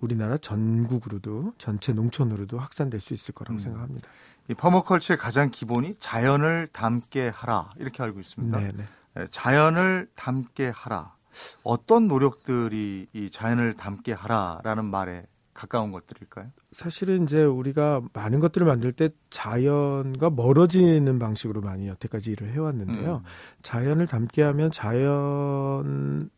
우리나라 0.00 0.36
전국으로도 0.38 1.54
전체 1.58 1.92
농촌으로도 1.92 2.58
확산될 2.58 3.00
수 3.00 3.14
있을 3.14 3.34
거라고 3.34 3.58
음. 3.58 3.58
생각합니다. 3.60 4.08
이 4.48 4.54
퍼머컬처의 4.54 5.18
가장 5.18 5.50
기본이 5.50 5.94
자연을 5.96 6.68
담게 6.72 7.28
하라 7.28 7.72
이렇게 7.76 8.02
알고 8.02 8.20
있습니다. 8.20 8.58
네네. 8.58 8.84
네, 9.14 9.26
자연을 9.30 10.08
담게 10.14 10.68
하라. 10.68 11.14
어떤 11.62 12.08
노력들이 12.08 13.06
이 13.12 13.30
자연을 13.30 13.74
담게 13.74 14.12
하라라는 14.12 14.84
말에 14.86 15.26
가까운 15.54 15.92
것들일까요? 15.92 16.50
사실은 16.72 17.24
이제 17.24 17.44
우리가 17.44 18.00
많은 18.12 18.40
것들을 18.40 18.66
만들 18.66 18.92
때 18.92 19.10
자연과 19.28 20.30
멀어지는 20.30 21.18
방식으로 21.18 21.60
많이 21.60 21.86
여태까지 21.88 22.32
일을 22.32 22.52
해왔는데요. 22.52 23.16
음. 23.16 23.24
자연을 23.62 24.06
담게 24.06 24.42
하면 24.42 24.70
자연이 24.70 26.30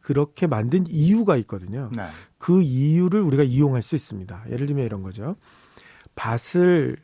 그렇게 0.00 0.46
만든 0.46 0.84
이유가 0.88 1.36
있거든요. 1.38 1.90
네. 1.94 2.06
그 2.38 2.62
이유를 2.62 3.20
우리가 3.20 3.42
이용할 3.42 3.82
수 3.82 3.94
있습니다. 3.94 4.44
예를 4.50 4.66
들면 4.66 4.84
이런 4.84 5.02
거죠. 5.02 5.36
밭을 6.14 6.96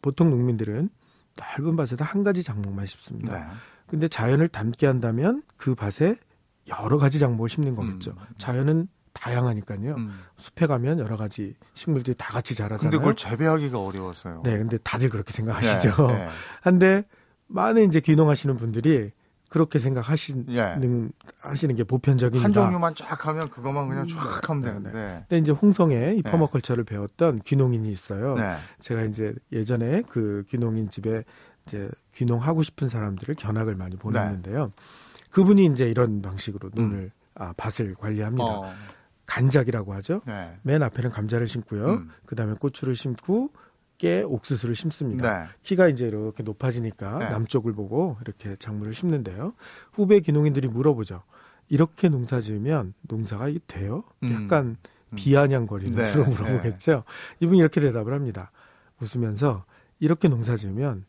보통 0.00 0.30
농민들은 0.30 0.88
넓은 1.36 1.76
밭에다 1.76 2.04
한 2.04 2.22
가지 2.24 2.42
작목만 2.42 2.86
심습니다. 2.86 3.38
네. 3.38 3.44
근데 3.86 4.08
자연을 4.08 4.48
담게 4.48 4.86
한다면 4.86 5.42
그 5.56 5.74
밭에 5.74 6.16
여러 6.68 6.98
가지 6.98 7.18
작목을 7.18 7.48
심는 7.48 7.74
거겠죠. 7.74 8.12
음. 8.12 8.24
자연은 8.38 8.88
다양하니까요. 9.12 9.94
음. 9.94 10.20
숲에 10.36 10.66
가면 10.66 10.98
여러 10.98 11.16
가지 11.16 11.54
식물들이 11.74 12.16
다 12.16 12.32
같이 12.32 12.54
자라잖아요. 12.54 12.90
근데 12.90 12.98
그걸 12.98 13.14
재배하기가 13.14 13.78
어려워서요. 13.78 14.42
네, 14.44 14.58
근데 14.58 14.78
다들 14.78 15.10
그렇게 15.10 15.32
생각하시죠. 15.32 16.06
네, 16.08 16.14
네. 16.14 16.28
한데 16.62 17.04
많은 17.48 17.86
이제 17.86 18.00
귀농하시는 18.00 18.56
분들이 18.56 19.12
그렇게 19.52 19.78
생각하시는 19.78 20.46
예. 20.48 20.78
하시는 21.42 21.74
게 21.74 21.84
보편적인 21.84 22.42
한 22.42 22.54
종류만 22.54 22.94
쫙 22.94 23.26
하면 23.26 23.50
그것만 23.50 23.86
그냥 23.86 24.06
쫙 24.06 24.48
하면 24.48 24.62
되는데. 24.62 24.92
네, 24.92 24.98
네. 24.98 25.24
근데 25.28 25.38
이제 25.38 25.52
홍성에 25.52 26.14
이 26.14 26.22
네. 26.22 26.30
퍼머컬처를 26.30 26.84
배웠던 26.84 27.40
귀농인이 27.40 27.92
있어요. 27.92 28.34
네. 28.36 28.56
제가 28.78 29.02
이제 29.02 29.34
예전에 29.52 30.04
그 30.08 30.44
귀농인 30.48 30.88
집에 30.88 31.22
이제 31.66 31.90
귀농하고 32.14 32.62
싶은 32.62 32.88
사람들을 32.88 33.34
견학을 33.34 33.74
많이 33.74 33.96
보냈는데요. 33.96 34.64
네. 34.68 34.72
그분이 35.32 35.66
이제 35.66 35.86
이런 35.86 36.22
방식으로 36.22 36.70
눈을 36.72 36.98
음. 36.98 37.10
아 37.34 37.52
밭을 37.54 37.94
관리합니다. 37.96 38.44
어. 38.44 38.72
간작이라고 39.26 39.92
하죠. 39.96 40.22
네. 40.26 40.56
맨 40.62 40.82
앞에는 40.82 41.10
감자를 41.10 41.46
심고요. 41.46 41.90
음. 41.90 42.10
그다음에 42.24 42.54
고추를 42.54 42.96
심고 42.96 43.50
북쪽에 44.02 44.22
옥수수를 44.22 44.74
심습니다. 44.74 45.44
네. 45.44 45.48
키가 45.62 45.88
이제 45.88 46.06
이렇게 46.06 46.42
높아지니까 46.42 47.18
네. 47.18 47.30
남쪽을 47.30 47.72
보고 47.72 48.16
이렇게 48.20 48.56
작물을 48.56 48.92
심는데요. 48.92 49.54
후배 49.92 50.20
기농인들이 50.20 50.68
물어보죠. 50.68 51.22
이렇게 51.68 52.08
농사 52.08 52.40
지으면 52.40 52.94
농사가 53.02 53.48
돼요? 53.68 54.02
음. 54.24 54.32
약간 54.32 54.76
음. 55.10 55.16
비아냥거리는 55.16 55.94
네. 55.96 56.10
주로 56.10 56.24
물어보겠죠. 56.26 56.92
네. 56.92 57.02
이분이 57.40 57.60
이렇게 57.60 57.80
대답을 57.80 58.12
합니다. 58.12 58.50
웃으면서 59.00 59.64
이렇게 60.00 60.28
농사 60.28 60.56
지으면 60.56 61.04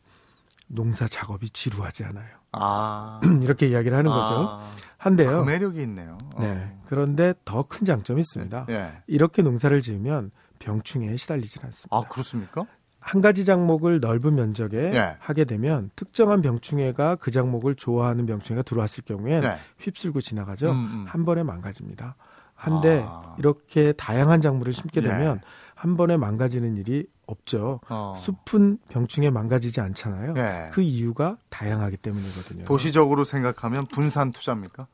농사 0.68 1.06
작업이 1.06 1.50
지루하지 1.50 2.04
않아요. 2.04 2.28
아. 2.52 3.20
이렇게 3.42 3.66
이야기를 3.68 3.96
하는 3.96 4.10
거죠. 4.10 4.34
아. 4.34 4.70
한데요. 4.96 5.44
그 5.44 5.50
매력이 5.50 5.82
있네요. 5.82 6.16
네. 6.38 6.46
어. 6.48 6.82
그런데 6.86 7.34
더 7.44 7.64
큰 7.64 7.84
장점이 7.84 8.20
있습니다. 8.20 8.66
네. 8.66 8.92
이렇게 9.06 9.42
농사를 9.42 9.78
지으면 9.80 10.30
병충해에 10.60 11.16
시달리질 11.16 11.62
않습니다. 11.64 11.94
아, 11.94 12.02
그렇습니까? 12.08 12.64
한 13.04 13.20
가지 13.20 13.44
장목을 13.44 14.00
넓은 14.00 14.34
면적에 14.34 14.90
네. 14.90 15.16
하게 15.18 15.44
되면 15.44 15.90
특정한 15.94 16.40
병충해가 16.40 17.16
그 17.16 17.30
장목을 17.30 17.74
좋아하는 17.74 18.24
병충해가 18.24 18.62
들어왔을 18.62 19.04
경우엔 19.04 19.42
네. 19.42 19.58
휩쓸고 19.78 20.22
지나가죠. 20.22 20.70
음, 20.70 20.76
음. 20.76 21.04
한 21.06 21.26
번에 21.26 21.42
망가집니다. 21.42 22.16
한데 22.54 23.04
아. 23.06 23.36
이렇게 23.38 23.92
다양한 23.92 24.40
작물을 24.40 24.72
심게 24.72 25.02
예. 25.02 25.04
되면 25.04 25.42
한 25.74 25.98
번에 25.98 26.16
망가지는 26.16 26.78
일이 26.78 27.06
없죠. 27.26 27.80
어. 27.90 28.14
숲은 28.16 28.78
병충해 28.88 29.28
망가지지 29.28 29.82
않잖아요. 29.82 30.32
네. 30.32 30.70
그 30.72 30.80
이유가 30.80 31.36
다양하기 31.50 31.98
때문이거든요. 31.98 32.64
도시적으로 32.64 33.24
생각하면 33.24 33.84
분산 33.86 34.30
투자입니까? 34.30 34.86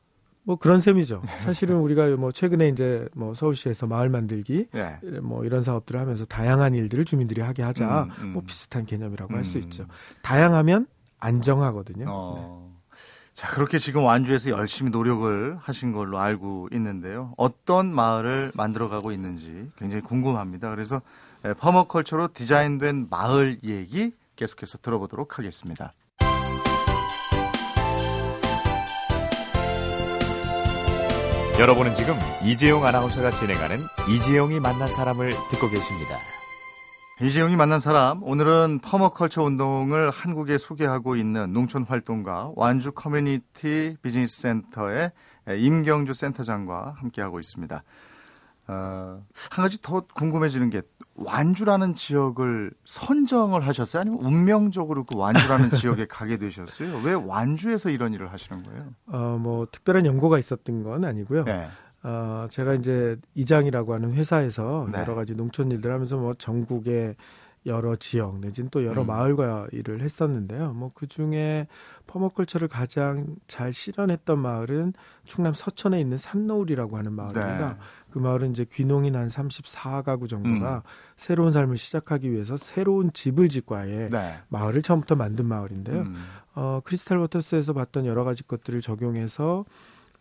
뭐 0.43 0.55
그런 0.55 0.79
셈이죠. 0.79 1.21
사실은 1.39 1.77
우리가 1.77 2.07
뭐 2.17 2.31
최근에 2.31 2.67
이제 2.69 3.07
뭐 3.13 3.33
서울시에서 3.33 3.87
마을 3.87 4.09
만들기 4.09 4.67
네. 4.71 4.99
뭐 5.21 5.45
이런 5.45 5.63
사업들을 5.63 5.99
하면서 5.99 6.25
다양한 6.25 6.73
일들을 6.73 7.05
주민들이 7.05 7.41
하게 7.41 7.63
하자 7.63 8.03
음, 8.03 8.09
음. 8.23 8.33
뭐 8.33 8.43
비슷한 8.43 8.85
개념이라고 8.85 9.33
음. 9.33 9.37
할수 9.37 9.57
있죠. 9.59 9.85
다양하면 10.21 10.87
안정하거든요. 11.19 12.05
어. 12.09 12.35
네. 12.37 12.71
자, 13.33 13.47
그렇게 13.47 13.77
지금 13.77 14.03
완주에서 14.03 14.49
열심히 14.49 14.91
노력을 14.91 15.57
하신 15.61 15.93
걸로 15.93 16.19
알고 16.19 16.69
있는데요. 16.73 17.33
어떤 17.37 17.93
마을을 17.93 18.51
만들어가고 18.55 19.11
있는지 19.11 19.71
굉장히 19.77 20.03
궁금합니다. 20.03 20.69
그래서 20.69 21.01
permaculture로 21.59 22.29
디자인된 22.33 23.07
마을 23.09 23.57
얘기 23.63 24.13
계속해서 24.35 24.79
들어보도록 24.79 25.39
하겠습니다. 25.39 25.93
여러분은 31.61 31.93
지금 31.93 32.15
이재용 32.43 32.87
아나운서가 32.87 33.29
진행하는 33.29 33.85
이재용이 34.09 34.59
만난 34.59 34.91
사람을 34.91 35.29
듣고 35.51 35.69
계십니다. 35.69 36.17
이재용이 37.21 37.55
만난 37.55 37.79
사람, 37.79 38.23
오늘은 38.23 38.79
permaculture 38.79 39.43
운동을 39.43 40.09
한국에 40.09 40.57
소개하고 40.57 41.15
있는 41.15 41.53
농촌 41.53 41.83
활동가 41.83 42.51
완주 42.55 42.93
커뮤니티 42.93 43.95
비즈니스 44.01 44.41
센터의 44.41 45.11
임경주 45.55 46.15
센터장과 46.15 46.95
함께하고 46.97 47.39
있습니다. 47.39 47.83
어, 48.67 48.73
한 48.73 49.23
가지 49.51 49.79
더 49.83 49.99
궁금해지는 50.15 50.71
게 50.71 50.81
완주라는 51.25 51.93
지역을 51.93 52.71
선정을 52.85 53.65
하셨어요? 53.65 54.01
아니면 54.01 54.19
운명적으로 54.21 55.03
그 55.03 55.17
완주라는 55.17 55.69
지역에 55.75 56.05
가게 56.07 56.37
되셨어요? 56.37 57.01
왜 57.03 57.13
완주에서 57.13 57.89
이런 57.89 58.13
일을 58.13 58.31
하시는 58.31 58.63
거예요? 58.63 58.85
어, 59.07 59.37
뭐 59.39 59.65
특별한 59.71 60.05
연고가 60.05 60.39
있었던 60.39 60.83
건 60.83 61.05
아니고요. 61.05 61.43
네. 61.45 61.67
어, 62.03 62.45
제가 62.49 62.73
이제 62.73 63.17
이장이라고 63.35 63.93
하는 63.93 64.13
회사에서 64.13 64.87
네. 64.91 64.99
여러 64.99 65.15
가지 65.15 65.35
농촌 65.35 65.71
일들 65.71 65.91
하면서 65.91 66.17
뭐 66.17 66.33
전국의 66.33 67.15
여러 67.67 67.95
지역 67.95 68.39
내지는 68.39 68.71
또 68.71 68.83
여러 68.85 69.03
음. 69.03 69.07
마을과 69.07 69.67
일을 69.71 70.01
했었는데요. 70.01 70.73
뭐 70.73 70.91
그 70.95 71.05
중에 71.07 71.67
퍼머컬처를 72.07 72.67
가장 72.67 73.35
잘 73.47 73.71
실현했던 73.71 74.37
마을은 74.39 74.93
충남 75.25 75.53
서천에 75.53 75.99
있는 75.99 76.17
산노울이라고 76.17 76.97
하는 76.97 77.13
마을입니다. 77.13 77.69
네. 77.69 77.75
그 78.11 78.19
마을은 78.19 78.51
이제 78.51 78.65
귀농인 78.71 79.15
한 79.15 79.27
34가구 79.27 80.27
정도가 80.29 80.75
음. 80.77 80.81
새로운 81.15 81.51
삶을 81.51 81.77
시작하기 81.77 82.31
위해서 82.31 82.57
새로운 82.57 83.11
집을 83.13 83.49
짓고 83.49 83.75
아예 83.75 84.09
네. 84.11 84.39
마을을 84.49 84.81
처음부터 84.81 85.15
만든 85.15 85.45
마을인데요. 85.45 86.01
음. 86.01 86.15
어, 86.53 86.81
크리스탈 86.83 87.17
워터스에서 87.19 87.73
봤던 87.73 88.05
여러 88.05 88.23
가지 88.23 88.43
것들을 88.43 88.81
적용해서 88.81 89.65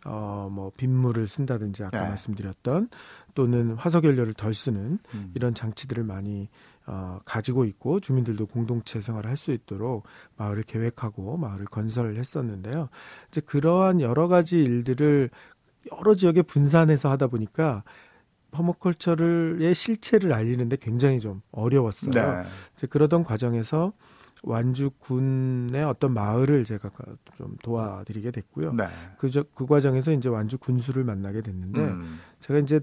어, 0.06 0.48
뭐, 0.50 0.72
빗물을 0.78 1.26
쓴다든지 1.26 1.84
아까 1.84 2.00
네. 2.00 2.08
말씀드렸던 2.08 2.88
또는 3.34 3.74
화석 3.74 4.04
연료를 4.04 4.32
덜 4.32 4.54
쓰는 4.54 4.98
음. 5.14 5.32
이런 5.34 5.52
장치들을 5.54 6.04
많이 6.04 6.48
어, 6.86 7.20
가지고 7.24 7.66
있고 7.66 8.00
주민들도 8.00 8.46
공동체 8.46 9.00
생활을 9.00 9.28
할 9.28 9.36
수 9.36 9.52
있도록 9.52 10.04
마을을 10.36 10.64
계획하고 10.64 11.36
마을을 11.36 11.66
건설을 11.66 12.16
했었는데요. 12.16 12.88
이제 13.28 13.40
그러한 13.40 14.00
여러 14.00 14.28
가지 14.28 14.62
일들을 14.62 15.30
여러 15.92 16.14
지역에 16.14 16.42
분산해서 16.42 17.10
하다 17.10 17.28
보니까 17.28 17.84
퍼머컬처를의 18.50 19.74
실체를 19.74 20.32
알리는데 20.32 20.76
굉장히 20.76 21.20
좀 21.20 21.42
어려웠어요. 21.52 22.10
네. 22.10 22.48
이제 22.74 22.86
그러던 22.86 23.24
과정에서 23.24 23.92
완주군의 24.42 25.84
어떤 25.84 26.12
마을을 26.12 26.64
제가 26.64 26.90
좀 27.36 27.56
도와드리게 27.62 28.30
됐고요. 28.30 28.72
네. 28.72 28.84
그, 29.18 29.28
그 29.54 29.66
과정에서 29.66 30.12
이제 30.12 30.28
완주 30.28 30.58
군수를 30.58 31.04
만나게 31.04 31.42
됐는데 31.42 31.80
음. 31.80 32.18
제가 32.40 32.58
이제 32.60 32.80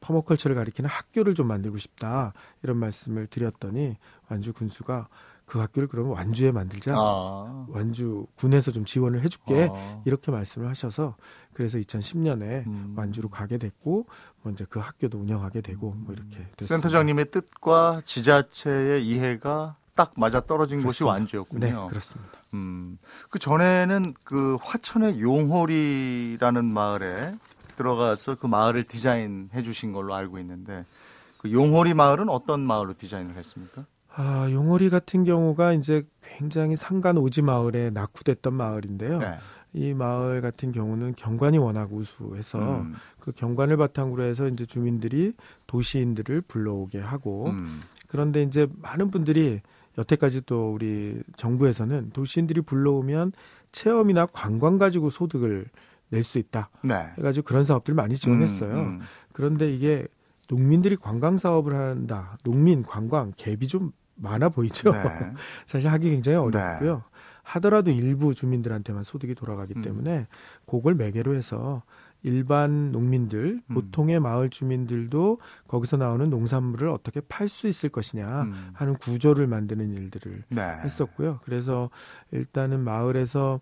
퍼머컬처를 0.00 0.56
가리키는 0.56 0.88
학교를 0.88 1.34
좀 1.34 1.46
만들고 1.48 1.78
싶다 1.78 2.32
이런 2.62 2.78
말씀을 2.78 3.26
드렸더니 3.26 3.96
완주 4.28 4.52
군수가 4.52 5.08
그 5.50 5.58
학교를 5.58 5.88
그러면 5.88 6.12
완주에 6.12 6.52
만들자 6.52 6.94
아. 6.96 7.66
완주 7.68 8.26
군에서 8.36 8.70
좀 8.70 8.84
지원을 8.84 9.24
해줄게 9.24 9.68
아. 9.72 10.00
이렇게 10.04 10.30
말씀을 10.30 10.68
하셔서 10.68 11.16
그래서 11.52 11.76
2010년에 11.78 12.64
음. 12.68 12.94
완주로 12.96 13.28
가게 13.28 13.58
됐고 13.58 14.06
먼저 14.42 14.64
그 14.70 14.78
학교도 14.78 15.18
운영하게 15.18 15.60
되고 15.60 15.92
뭐 15.96 16.14
이렇게 16.14 16.36
됐습니다. 16.56 16.66
센터장님의 16.66 17.32
뜻과 17.32 18.02
지자체의 18.04 19.04
이해가 19.04 19.76
딱 19.96 20.12
맞아 20.16 20.40
떨어진 20.40 20.84
곳이 20.84 21.02
완주였군요. 21.02 21.60
네, 21.60 21.72
그렇습니다. 21.88 22.30
음, 22.54 22.98
그 23.28 23.40
전에는 23.40 24.14
그 24.22 24.56
화천의 24.62 25.20
용홀이라는 25.20 26.64
마을에 26.64 27.34
들어가서 27.74 28.36
그 28.36 28.46
마을을 28.46 28.84
디자인해 28.84 29.64
주신 29.64 29.92
걸로 29.92 30.14
알고 30.14 30.38
있는데 30.38 30.86
그 31.38 31.50
용홀이 31.50 31.94
마을은 31.94 32.28
어떤 32.28 32.60
마을로 32.60 32.94
디자인을 32.96 33.36
했습니까? 33.36 33.84
아, 34.22 34.50
용홀이 34.50 34.90
같은 34.90 35.24
경우가 35.24 35.72
이제 35.72 36.02
굉장히 36.20 36.76
상간 36.76 37.16
오지 37.16 37.40
마을에 37.40 37.88
낙후됐던 37.88 38.52
마을인데요. 38.52 39.18
네. 39.18 39.38
이 39.72 39.94
마을 39.94 40.42
같은 40.42 40.72
경우는 40.72 41.14
경관이 41.16 41.56
워낙 41.56 41.90
우수해서 41.90 42.80
음. 42.80 42.94
그 43.18 43.32
경관을 43.32 43.78
바탕으로 43.78 44.22
해서 44.24 44.46
이제 44.48 44.66
주민들이 44.66 45.32
도시인들을 45.68 46.42
불러오게 46.42 46.98
하고 47.00 47.46
음. 47.46 47.80
그런데 48.08 48.42
이제 48.42 48.66
많은 48.82 49.10
분들이 49.10 49.60
여태까지 49.96 50.42
또 50.44 50.70
우리 50.72 51.22
정부에서는 51.36 52.10
도시인들이 52.10 52.60
불러오면 52.60 53.32
체험이나 53.72 54.26
관광 54.26 54.76
가지고 54.76 55.08
소득을 55.08 55.66
낼 56.10 56.24
수 56.24 56.38
있다. 56.38 56.68
네. 56.82 57.08
해가지고 57.16 57.46
그런 57.46 57.64
사업들 57.64 57.94
많이 57.94 58.16
지원했어요. 58.16 58.72
음, 58.74 58.78
음. 58.78 59.00
그런데 59.32 59.72
이게 59.72 60.08
농민들이 60.48 60.96
관광 60.96 61.38
사업을 61.38 61.74
한다. 61.74 62.36
농민 62.42 62.82
관광 62.82 63.32
갭이 63.32 63.68
좀 63.68 63.92
많아 64.20 64.50
보이죠. 64.50 64.92
네. 64.92 65.00
사실 65.66 65.90
하기 65.90 66.10
굉장히 66.10 66.38
어렵고요. 66.38 66.94
네. 66.96 67.02
하더라도 67.42 67.90
일부 67.90 68.34
주민들한테만 68.34 69.02
소득이 69.02 69.34
돌아가기 69.34 69.74
음. 69.76 69.82
때문에 69.82 70.26
그걸 70.66 70.94
매개로 70.94 71.34
해서 71.34 71.82
일반 72.22 72.92
농민들, 72.92 73.60
음. 73.66 73.74
보통의 73.74 74.20
마을 74.20 74.50
주민들도 74.50 75.38
거기서 75.66 75.96
나오는 75.96 76.28
농산물을 76.28 76.88
어떻게 76.88 77.20
팔 77.20 77.48
수 77.48 77.66
있을 77.66 77.88
것이냐 77.88 78.42
음. 78.42 78.70
하는 78.74 78.96
구조를 78.98 79.46
만드는 79.46 79.90
일들을 79.90 80.44
네. 80.50 80.62
했었고요. 80.84 81.40
그래서 81.44 81.90
일단은 82.30 82.80
마을에서 82.84 83.58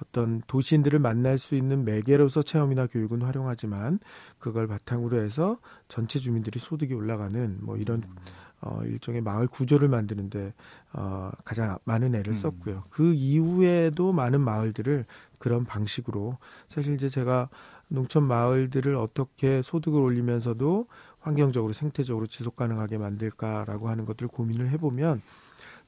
어떤 0.00 0.42
도시인들을 0.46 0.98
만날 0.98 1.38
수 1.38 1.54
있는 1.54 1.84
매개로서 1.84 2.42
체험이나 2.42 2.86
교육은 2.86 3.22
활용하지만 3.22 4.00
그걸 4.38 4.66
바탕으로 4.66 5.22
해서 5.22 5.58
전체 5.86 6.18
주민들이 6.18 6.58
소득이 6.58 6.94
올라가는 6.94 7.58
뭐 7.60 7.76
이런 7.76 8.02
음. 8.02 8.16
어, 8.62 8.80
일종의 8.84 9.20
마을 9.20 9.46
구조를 9.48 9.88
만드는데 9.88 10.54
어, 10.92 11.30
가장 11.44 11.78
많은 11.84 12.14
애를 12.14 12.32
음. 12.32 12.32
썼고요. 12.32 12.84
그 12.90 13.12
이후에도 13.12 14.12
많은 14.12 14.40
마을들을 14.40 15.04
그런 15.38 15.64
방식으로 15.64 16.38
사실 16.68 16.94
이제 16.94 17.08
제가 17.08 17.48
농촌 17.88 18.22
마을들을 18.24 18.94
어떻게 18.96 19.60
소득을 19.62 20.00
올리면서도 20.00 20.86
환경적으로 21.20 21.72
생태적으로 21.72 22.26
지속 22.26 22.56
가능하게 22.56 22.98
만들까라고 22.98 23.88
하는 23.88 24.04
것들을 24.04 24.28
고민을 24.28 24.70
해보면 24.70 25.22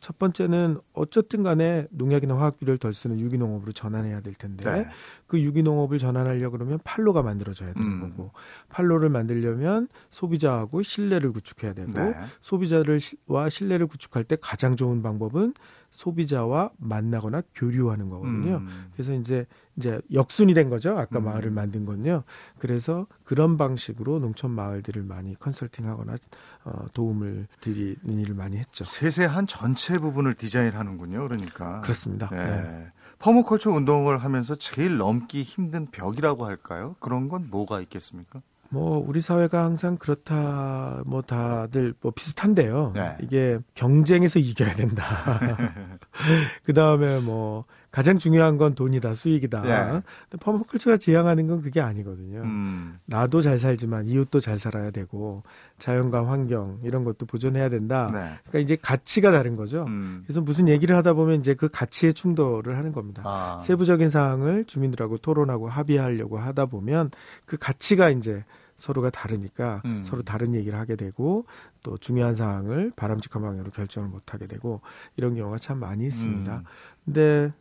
첫 0.04 0.18
번째는 0.18 0.80
어쨌든 0.92 1.42
간에 1.42 1.86
농약이나 1.88 2.36
화학비를 2.36 2.76
덜 2.76 2.92
쓰는 2.92 3.18
유기농업으로 3.20 3.72
전환해야 3.72 4.20
될 4.20 4.34
텐데 4.34 4.70
네. 4.70 4.86
그 5.26 5.40
유기농업을 5.40 5.96
전환하려 5.96 6.50
그러면 6.50 6.78
팔로가 6.84 7.22
만들어져야 7.22 7.72
되는 7.72 7.88
음. 7.88 8.00
거고 8.02 8.30
팔로를 8.68 9.08
만들려면 9.08 9.88
소비자하고 10.10 10.82
신뢰를 10.82 11.32
구축해야 11.32 11.72
되고 11.72 11.92
네. 11.92 12.14
소비자를와 12.42 13.48
신뢰를 13.48 13.86
구축할 13.86 14.24
때 14.24 14.36
가장 14.38 14.76
좋은 14.76 15.02
방법은 15.02 15.54
소비자와 15.94 16.72
만나거나 16.76 17.42
교류하는 17.54 18.10
거거든요. 18.10 18.56
음. 18.56 18.90
그래서 18.92 19.14
이제 19.14 19.46
이제 19.76 20.00
역순이 20.12 20.52
된 20.52 20.68
거죠. 20.68 20.98
아까 20.98 21.20
음. 21.20 21.24
마을을 21.24 21.50
만든 21.52 21.84
건요. 21.84 22.24
그래서 22.58 23.06
그런 23.22 23.56
방식으로 23.56 24.18
농촌 24.18 24.50
마을들을 24.50 25.02
많이 25.04 25.38
컨설팅하거나 25.38 26.16
어, 26.64 26.86
도움을 26.92 27.46
드리는 27.60 27.96
일을 28.04 28.34
많이 28.34 28.56
했죠. 28.56 28.84
세세한 28.84 29.46
전체 29.46 29.98
부분을 29.98 30.34
디자인하는군요. 30.34 31.22
그러니까 31.28 31.80
그렇습니다. 31.80 32.28
네. 32.30 32.44
네. 32.44 32.92
퍼머컬처 33.20 33.70
운동을 33.70 34.18
하면서 34.18 34.56
제일 34.56 34.96
넘기 34.96 35.42
힘든 35.42 35.86
벽이라고 35.86 36.44
할까요? 36.44 36.96
그런 36.98 37.28
건 37.28 37.48
뭐가 37.50 37.80
있겠습니까? 37.80 38.42
뭐 38.70 39.04
우리 39.06 39.20
사회가 39.20 39.64
항상 39.64 39.96
그렇다 39.96 41.02
뭐 41.06 41.22
다들 41.22 41.94
뭐 42.00 42.12
비슷한데요. 42.12 42.92
네. 42.94 43.16
이게 43.20 43.58
경쟁에서 43.74 44.38
이겨야 44.38 44.74
된다. 44.74 45.04
그 46.64 46.72
다음에 46.72 47.20
뭐 47.20 47.64
가장 47.94 48.18
중요한 48.18 48.58
건 48.58 48.74
돈이다, 48.74 49.14
수익이다. 49.14 49.62
네. 49.62 50.02
근데 50.28 50.42
퍼머컬처가 50.42 50.96
지향하는 50.96 51.46
건 51.46 51.62
그게 51.62 51.80
아니거든요. 51.80 52.40
음. 52.40 52.98
나도 53.04 53.40
잘 53.40 53.56
살지만 53.56 54.08
이웃도 54.08 54.40
잘 54.40 54.58
살아야 54.58 54.90
되고 54.90 55.44
자연과 55.78 56.26
환경 56.26 56.80
이런 56.82 57.04
것도 57.04 57.24
보존해야 57.24 57.68
된다. 57.68 58.10
네. 58.12 58.18
그러니까 58.48 58.58
이제 58.58 58.76
가치가 58.82 59.30
다른 59.30 59.54
거죠. 59.54 59.84
음. 59.86 60.24
그래서 60.26 60.40
무슨 60.40 60.68
얘기를 60.68 60.96
하다 60.96 61.12
보면 61.12 61.38
이제 61.38 61.54
그 61.54 61.68
가치의 61.68 62.14
충돌을 62.14 62.76
하는 62.76 62.90
겁니다. 62.90 63.22
아. 63.24 63.60
세부적인 63.60 64.08
사항을 64.08 64.64
주민들하고 64.64 65.18
토론하고 65.18 65.68
합의하려고 65.68 66.38
하다 66.38 66.66
보면 66.66 67.12
그 67.46 67.56
가치가 67.58 68.10
이제 68.10 68.42
서로가 68.76 69.10
다르니까 69.10 69.82
음. 69.84 70.02
서로 70.02 70.22
다른 70.22 70.52
얘기를 70.56 70.76
하게 70.76 70.96
되고 70.96 71.46
또 71.84 71.96
중요한 71.98 72.34
사항을 72.34 72.90
바람직한 72.96 73.40
방향으로 73.40 73.70
결정을 73.70 74.08
못 74.08 74.34
하게 74.34 74.48
되고 74.48 74.80
이런 75.16 75.36
경우가 75.36 75.58
참 75.58 75.78
많이 75.78 76.04
있습니다. 76.06 76.56
음. 76.56 76.64
근데 77.04 77.52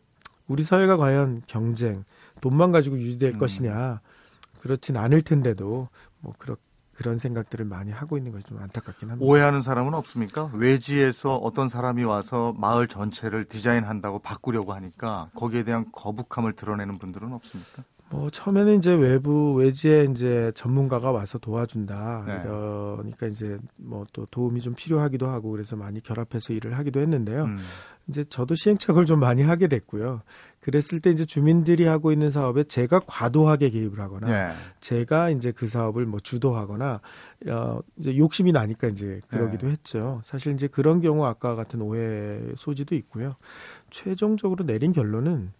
우리 0.47 0.63
사회가 0.63 0.97
과연 0.97 1.41
경쟁, 1.47 2.03
돈만 2.41 2.71
가지고 2.71 2.97
유지될 2.99 3.33
음. 3.33 3.39
것이냐 3.39 4.01
그렇진 4.61 4.97
않을 4.97 5.21
텐데도 5.21 5.89
뭐 6.19 6.33
그렇 6.37 6.57
그런 6.95 7.17
생각들을 7.17 7.65
많이 7.65 7.91
하고 7.91 8.17
있는 8.17 8.31
것이 8.31 8.45
좀 8.45 8.59
안타깝긴 8.59 9.09
합니다. 9.09 9.25
오해하는 9.25 9.61
사람은 9.61 9.93
없습니까? 9.95 10.51
외지에서 10.53 11.35
어떤 11.37 11.67
사람이 11.67 12.03
와서 12.03 12.53
마을 12.57 12.87
전체를 12.87 13.45
디자인한다고 13.45 14.19
바꾸려고 14.19 14.73
하니까 14.73 15.29
거기에 15.35 15.63
대한 15.63 15.85
거북함을 15.91 16.53
드러내는 16.53 16.99
분들은 16.99 17.33
없습니까? 17.33 17.83
뭐 18.13 18.29
처음에는 18.29 18.77
이제 18.77 18.93
외부 18.93 19.55
외지에 19.55 20.07
이제 20.11 20.51
전문가가 20.53 21.11
와서 21.11 21.39
도와준다. 21.39 22.23
네. 22.27 22.41
그러니까 22.43 23.25
이제 23.27 23.57
뭐 23.75 24.05
또 24.13 24.27
도움이 24.27 24.61
좀 24.61 24.75
필요하기도 24.75 25.27
하고 25.27 25.51
그래서 25.51 25.75
많이 25.75 26.01
결합해서 26.01 26.53
일을 26.53 26.77
하기도 26.77 26.99
했는데요. 26.99 27.45
음. 27.45 27.57
이제 28.07 28.23
저도 28.23 28.53
시행착오를 28.53 29.05
좀 29.05 29.19
많이 29.19 29.41
하게 29.41 29.67
됐고요. 29.67 30.21
그랬을 30.59 30.99
때 30.99 31.09
이제 31.09 31.25
주민들이 31.25 31.85
하고 31.85 32.11
있는 32.11 32.31
사업에 32.31 32.63
제가 32.65 33.01
과도하게 33.05 33.69
개입을 33.69 33.99
하거나 33.99 34.27
네. 34.27 34.53
제가 34.81 35.29
이제 35.29 35.51
그 35.51 35.67
사업을 35.67 36.05
뭐 36.05 36.19
주도하거나 36.19 37.01
어 37.47 37.79
이제 37.97 38.15
욕심이 38.17 38.51
나니까 38.51 38.89
이제 38.89 39.21
그러기도 39.27 39.67
네. 39.67 39.73
했죠. 39.73 40.21
사실 40.23 40.53
이제 40.53 40.67
그런 40.67 41.01
경우 41.01 41.25
아까 41.25 41.55
같은 41.55 41.81
오해 41.81 42.39
소지도 42.55 42.95
있고요. 42.95 43.35
최종적으로 43.89 44.65
내린 44.65 44.91
결론은 44.93 45.51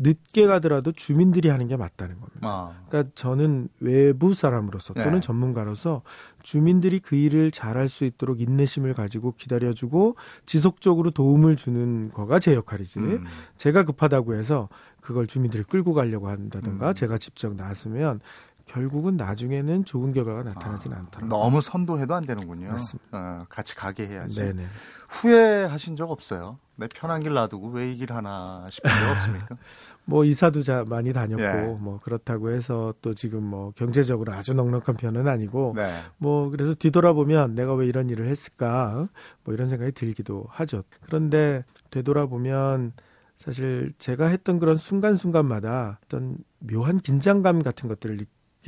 늦게 0.00 0.46
가더라도 0.46 0.92
주민들이 0.92 1.48
하는 1.48 1.66
게 1.66 1.76
맞다는 1.76 2.20
겁니다. 2.20 2.40
아. 2.42 2.72
그러니까 2.88 3.10
저는 3.14 3.68
외부 3.80 4.32
사람으로서 4.32 4.94
또는 4.94 5.14
네. 5.14 5.20
전문가로서 5.20 6.02
주민들이 6.42 7.00
그 7.00 7.16
일을 7.16 7.50
잘할 7.50 7.88
수 7.88 8.04
있도록 8.04 8.40
인내심을 8.40 8.94
가지고 8.94 9.34
기다려주고 9.36 10.16
지속적으로 10.46 11.10
도움을 11.10 11.56
주는 11.56 12.10
거가 12.12 12.38
제 12.38 12.54
역할이지. 12.54 13.00
음. 13.00 13.24
제가 13.56 13.84
급하다고 13.84 14.34
해서 14.34 14.68
그걸 15.00 15.26
주민들이 15.26 15.64
끌고 15.64 15.94
가려고 15.94 16.28
한다든가 16.28 16.90
음. 16.90 16.94
제가 16.94 17.18
직접 17.18 17.54
나서면 17.54 18.20
결국은 18.68 19.16
나중에는 19.16 19.84
좋은 19.84 20.12
결과가 20.12 20.44
나타나지는 20.44 20.96
아, 20.96 21.00
않더라고요. 21.00 21.28
너무 21.28 21.60
선도해도 21.60 22.14
안 22.14 22.24
되는군요. 22.26 22.68
맞습니다. 22.68 23.08
어, 23.12 23.46
같이 23.48 23.74
가게 23.74 24.06
해야지. 24.06 24.36
네네. 24.40 24.64
후회하신 25.08 25.96
적 25.96 26.10
없어요? 26.10 26.58
내 26.76 26.86
편한 26.94 27.20
길 27.22 27.32
놔두고 27.32 27.70
왜 27.70 27.90
이 27.92 27.96
길 27.96 28.12
하나 28.12 28.66
싶은 28.70 28.88
적 28.88 29.10
없습니까? 29.10 29.56
뭐 30.04 30.24
이사도 30.24 30.62
자, 30.62 30.84
많이 30.86 31.12
다녔고 31.12 31.42
예. 31.42 31.76
뭐 31.80 31.98
그렇다고 32.02 32.50
해서 32.50 32.92
또 33.02 33.14
지금 33.14 33.42
뭐 33.42 33.72
경제적으로 33.74 34.32
아주 34.32 34.54
넉넉한 34.54 34.96
편은 34.96 35.26
아니고 35.26 35.72
네. 35.74 35.90
뭐 36.18 36.50
그래서 36.50 36.74
뒤돌아보면 36.74 37.54
내가 37.54 37.74
왜 37.74 37.86
이런 37.86 38.08
일을 38.10 38.28
했을까 38.28 39.08
뭐 39.44 39.54
이런 39.54 39.68
생각이 39.68 39.92
들기도 39.92 40.46
하죠. 40.50 40.84
그런데 41.00 41.64
되돌아보면 41.90 42.92
사실 43.36 43.92
제가 43.98 44.26
했던 44.28 44.58
그런 44.58 44.76
순간순간마다 44.76 46.00
어떤 46.04 46.36
묘한 46.60 46.98
긴장감 46.98 47.62
같은 47.62 47.88
것들을 47.88 48.20
일 48.20 48.26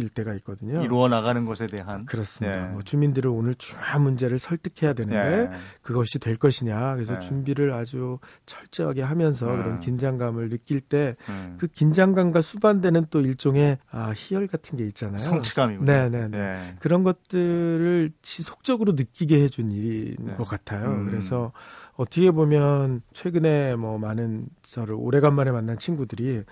때가 0.08 0.34
있거든요. 0.34 0.82
이루어 0.82 1.08
나가는 1.08 1.44
것에 1.44 1.66
대한 1.66 2.06
그렇습니다. 2.06 2.68
예. 2.68 2.72
뭐 2.72 2.82
주민들을 2.82 3.30
오늘 3.30 3.54
중요한 3.54 4.02
문제를 4.02 4.38
설득해야 4.38 4.94
되는데 4.94 5.52
예. 5.52 5.58
그것이 5.82 6.18
될 6.18 6.36
것이냐. 6.36 6.94
그래서 6.94 7.14
예. 7.16 7.18
준비를 7.20 7.72
아주 7.72 8.18
철저하게 8.46 9.02
하면서 9.02 9.52
음. 9.52 9.58
그런 9.58 9.78
긴장감을 9.78 10.48
느낄 10.48 10.80
때그 10.80 11.16
음. 11.28 11.58
긴장감과 11.72 12.40
수반되는 12.40 13.06
또 13.10 13.20
일종의 13.20 13.78
아, 13.90 14.12
희열 14.16 14.46
같은 14.46 14.78
게 14.78 14.86
있잖아요. 14.86 15.18
성취감이군요. 15.18 15.84
네네. 15.84 16.28
네. 16.28 16.38
예. 16.38 16.76
그런 16.80 17.02
것들을 17.02 18.12
지속적으로 18.22 18.92
느끼게 18.92 19.42
해준 19.42 19.70
일인 19.70 20.16
네. 20.20 20.34
것 20.34 20.44
같아요. 20.44 20.90
음. 20.90 21.06
그래서 21.06 21.52
어떻게 21.96 22.30
보면 22.30 23.02
최근에 23.12 23.76
뭐 23.76 23.98
많은 23.98 24.46
저를 24.62 24.94
오래간만에 24.98 25.50
만난 25.50 25.78
친구들이 25.78 26.44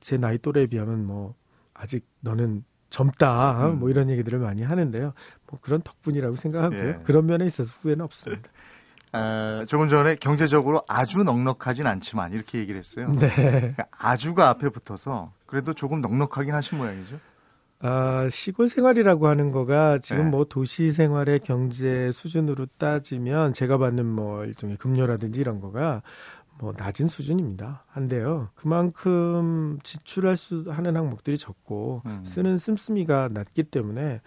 제 0.00 0.18
나이 0.18 0.36
또래에 0.36 0.66
비하면 0.66 1.06
뭐 1.06 1.34
아직 1.74 2.06
너는 2.20 2.64
젊다 2.90 3.70
음. 3.70 3.80
뭐 3.80 3.90
이런 3.90 4.08
얘기들을 4.08 4.38
많이 4.38 4.62
하는데요. 4.62 5.12
뭐 5.48 5.58
그런 5.60 5.82
덕분이라고 5.82 6.36
생각하고요. 6.36 6.88
예. 6.88 7.00
그런 7.04 7.26
면에 7.26 7.44
있어서 7.44 7.70
후회는 7.82 8.04
없습니다. 8.04 8.48
어, 9.12 9.64
조금 9.66 9.88
전에 9.88 10.16
경제적으로 10.16 10.82
아주 10.88 11.22
넉넉하진 11.22 11.86
않지만 11.86 12.32
이렇게 12.32 12.58
얘기를 12.58 12.80
했어요. 12.80 13.12
네. 13.18 13.28
그러니까 13.28 13.86
아주가 13.90 14.48
앞에 14.48 14.68
붙어서 14.70 15.32
그래도 15.46 15.72
조금 15.72 16.00
넉넉하긴 16.00 16.52
하신 16.54 16.78
모양이죠. 16.78 17.20
아, 17.80 18.28
시골 18.30 18.68
생활이라고 18.68 19.28
하는 19.28 19.52
거가 19.52 19.98
지금 19.98 20.24
네. 20.24 20.30
뭐 20.30 20.44
도시 20.44 20.90
생활의 20.90 21.40
경제 21.40 22.10
수준으로 22.12 22.66
따지면 22.78 23.52
제가 23.52 23.78
받는 23.78 24.06
뭐 24.06 24.44
일종의 24.44 24.78
급료라든지 24.78 25.40
이런 25.40 25.60
거가 25.60 26.02
뭐 26.58 26.72
낮은 26.76 27.08
수준입니다. 27.08 27.84
한데요. 27.88 28.48
그만큼 28.54 29.78
지출할 29.82 30.36
수 30.36 30.64
하는 30.68 30.96
항목들이 30.96 31.36
적고 31.36 32.02
음. 32.06 32.22
쓰는 32.24 32.58
씀씀이가 32.58 33.30
낮기 33.32 33.64
때문에 33.64 34.20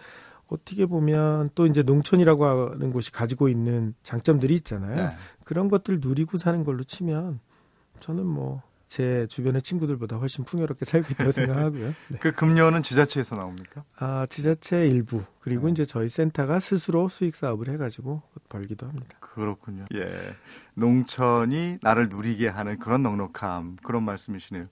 어떻게 0.48 0.86
보면 0.86 1.50
또 1.54 1.66
이제 1.66 1.82
농촌이라고 1.82 2.46
하는 2.46 2.92
곳이 2.92 3.12
가지고 3.12 3.48
있는 3.48 3.94
장점들이 4.02 4.54
있잖아요. 4.56 5.08
네. 5.08 5.16
그런 5.44 5.68
것들 5.68 6.00
누리고 6.00 6.38
사는 6.38 6.64
걸로 6.64 6.82
치면 6.84 7.40
저는 8.00 8.26
뭐 8.26 8.62
제 8.88 9.26
주변의 9.28 9.62
친구들보다 9.62 10.16
훨씬 10.16 10.44
풍요롭게 10.44 10.84
살고 10.84 11.08
있다고 11.12 11.32
생각하고요. 11.32 11.94
네. 12.08 12.18
그 12.20 12.32
금료는 12.32 12.82
지자체에서 12.82 13.36
나옵니까? 13.36 13.84
아, 13.98 14.26
지자체 14.28 14.88
일부. 14.88 15.22
그리고 15.40 15.66
네. 15.66 15.72
이제 15.72 15.84
저희 15.84 16.08
센터가 16.08 16.58
스스로 16.58 17.08
수익 17.08 17.36
사업을 17.36 17.68
해가지고 17.68 18.22
벌기도 18.48 18.86
합니다. 18.86 19.16
그렇군요. 19.20 19.84
예. 19.94 20.34
농촌이 20.74 21.78
나를 21.82 22.08
누리게 22.08 22.48
하는 22.48 22.78
그런 22.78 23.02
넉넉함, 23.02 23.76
그런 23.82 24.04
말씀이시네요. 24.04 24.66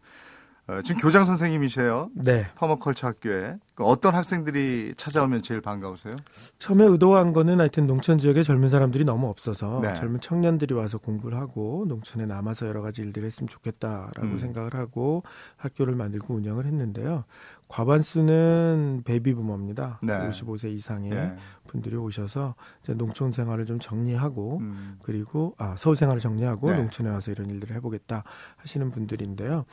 어, 0.68 0.82
지금 0.82 1.00
교장 1.00 1.24
선생님이세요. 1.24 2.10
네. 2.14 2.48
퍼머컬처 2.56 3.06
학교에 3.06 3.56
그 3.76 3.84
어떤 3.84 4.16
학생들이 4.16 4.94
찾아오면 4.96 5.42
제일 5.42 5.60
반가우세요? 5.60 6.16
처음에 6.58 6.84
의도한 6.84 7.32
거는 7.32 7.60
하여튼 7.60 7.86
농촌 7.86 8.18
지역에 8.18 8.42
젊은 8.42 8.68
사람들이 8.68 9.04
너무 9.04 9.28
없어서 9.28 9.80
네. 9.80 9.94
젊은 9.94 10.18
청년들이 10.18 10.74
와서 10.74 10.98
공부를 10.98 11.38
하고 11.38 11.84
농촌에 11.86 12.26
남아서 12.26 12.66
여러 12.66 12.82
가지 12.82 13.02
일들을 13.02 13.24
했으면 13.26 13.48
좋겠다라고 13.48 14.22
음. 14.22 14.38
생각을 14.38 14.74
하고 14.74 15.22
학교를 15.56 15.94
만들고 15.94 16.34
운영을 16.34 16.66
했는데요. 16.66 17.24
과반수는 17.68 19.02
베이비부모입니다. 19.04 20.00
네. 20.02 20.28
55세 20.30 20.72
이상의 20.72 21.10
네. 21.10 21.36
분들이 21.68 21.96
오셔서 21.96 22.56
이제 22.82 22.92
농촌 22.94 23.30
생활을 23.30 23.66
좀 23.66 23.78
정리하고 23.78 24.58
음. 24.58 24.98
그리고 25.02 25.54
아 25.58 25.76
서울 25.76 25.94
생활을 25.94 26.20
정리하고 26.20 26.70
네. 26.70 26.76
농촌에 26.78 27.08
와서 27.10 27.30
이런 27.30 27.50
일들을 27.50 27.76
해보겠다 27.76 28.24
하시는 28.56 28.90
분들인데요. 28.90 29.64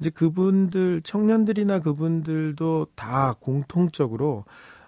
이제 0.00 0.10
그분들 0.10 1.02
청년들이나 1.02 1.80
그분들도 1.80 2.88
다 2.94 3.36
공통적으로 3.38 4.44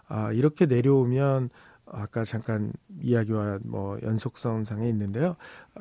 아 0.08 0.32
이렇게 0.32 0.66
내려오면 0.66 1.50
아까 1.86 2.24
잠깐 2.24 2.72
이야기와 3.00 3.58
뭐 3.64 3.98
연속성상에 4.02 4.88
있는데요. 4.88 5.36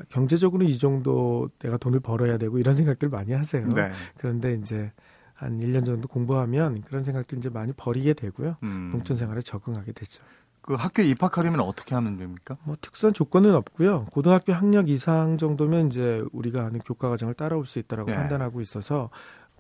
경제적으로 0.10 0.64
이 0.66 0.78
정도 0.78 1.48
내가 1.60 1.78
돈을 1.78 2.02
벌어야 2.02 2.38
되고 2.38 2.60
이런 2.60 2.76
생각들 2.76 3.10
많이 3.10 3.32
하세요. 3.32 3.68
네. 3.70 3.92
그런데 4.18 4.54
이제 4.54 4.92
한 5.34 5.58
1년 5.60 5.86
정도 5.86 6.08
공부하면 6.08 6.82
그런 6.82 7.04
생각들 7.04 7.38
이제 7.38 7.50
많이 7.50 7.72
버리게 7.72 8.14
되고요. 8.14 8.58
음. 8.64 8.90
농촌 8.92 9.16
생활에 9.16 9.42
적응하게 9.42 9.94
되죠. 9.94 10.22
그 10.62 10.76
학교에 10.76 11.06
입학하려면 11.06 11.62
어떻게 11.62 11.96
하면 11.96 12.18
됩니까? 12.18 12.58
뭐 12.64 12.76
특수한 12.80 13.14
조건은 13.14 13.56
없고요. 13.56 14.06
고등학교 14.12 14.54
학력 14.54 14.90
이상 14.90 15.38
정도면 15.38 15.88
이제 15.88 16.24
우리가 16.32 16.66
하는 16.66 16.80
교과 16.80 17.10
과정을 17.10 17.34
따라올 17.34 17.66
수 17.66 17.80
있다라고 17.80 18.12
네. 18.12 18.16
판단하고 18.16 18.62
있어서 18.62 19.10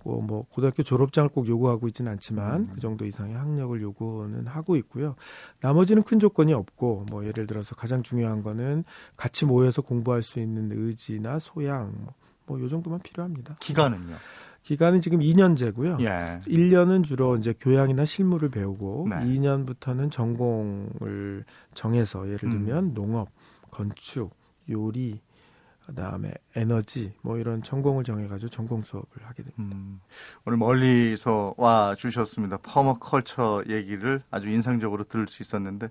뭐, 0.03 0.21
뭐 0.21 0.45
고등학교 0.49 0.83
졸업장을 0.83 1.29
꼭 1.29 1.47
요구하고 1.47 1.87
있지는 1.87 2.11
않지만 2.13 2.61
음. 2.61 2.71
그 2.73 2.81
정도 2.81 3.05
이상의 3.05 3.35
학력을 3.35 3.81
요구는 3.81 4.47
하고 4.47 4.75
있고요. 4.75 5.15
나머지는 5.59 6.03
큰 6.03 6.19
조건이 6.19 6.53
없고 6.53 7.05
뭐 7.09 7.25
예를 7.25 7.47
들어서 7.47 7.75
가장 7.75 8.03
중요한 8.03 8.43
거는 8.43 8.83
같이 9.15 9.45
모여서 9.45 9.81
공부할 9.81 10.23
수 10.23 10.39
있는 10.39 10.71
의지나 10.71 11.39
소양 11.39 11.93
뭐요 12.45 12.67
정도만 12.67 12.99
필요합니다. 13.01 13.57
기간은요? 13.59 14.17
기간은 14.63 15.01
지금 15.01 15.19
2년제고요. 15.19 16.01
예. 16.01 16.39
1년은 16.45 17.03
주로 17.03 17.35
이제 17.35 17.53
교양이나 17.59 18.05
실무를 18.05 18.49
배우고 18.49 19.07
네. 19.09 19.15
2년부터는 19.17 20.11
전공을 20.11 21.45
정해서 21.73 22.25
예를 22.25 22.43
음. 22.43 22.49
들면 22.51 22.83
음. 22.83 22.93
농업, 22.93 23.29
건축, 23.71 24.35
요리, 24.69 25.19
그다음에 25.85 26.31
에너지 26.55 27.13
뭐 27.21 27.37
이런 27.37 27.63
전공을 27.63 28.03
정해가지고 28.03 28.49
전공 28.49 28.81
수업을 28.81 29.23
하게 29.23 29.43
됩니다. 29.43 29.75
음, 29.75 29.99
오늘 30.45 30.57
멀리서 30.57 31.55
와 31.57 31.95
주셨습니다. 31.95 32.57
퍼머컬처 32.57 33.63
얘기를 33.67 34.21
아주 34.29 34.49
인상적으로 34.49 35.03
들을 35.03 35.27
수 35.27 35.41
있었는데 35.41 35.89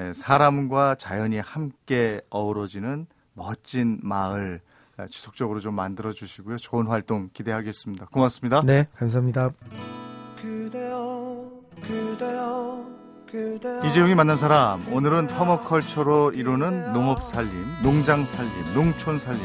예, 0.00 0.12
사람과 0.12 0.96
자연이 0.96 1.38
함께 1.38 2.20
어우러지는 2.30 3.06
멋진 3.34 3.98
마을 4.02 4.60
예, 4.60 4.67
지속적으로 5.06 5.60
좀 5.60 5.74
만들어 5.74 6.12
주시고요. 6.12 6.56
좋은 6.58 6.86
활동 6.86 7.30
기대하겠습니다. 7.32 8.06
고맙습니다. 8.06 8.60
네, 8.64 8.86
감사합니다. 8.96 9.50
이재용이 13.84 14.14
만난 14.14 14.36
사람 14.36 14.90
오늘은 14.92 15.26
permaculture로 15.28 16.32
이루는 16.32 16.92
농업 16.92 17.22
살림, 17.22 17.52
농장 17.82 18.24
살림, 18.24 18.50
농촌 18.74 19.18
살림, 19.18 19.40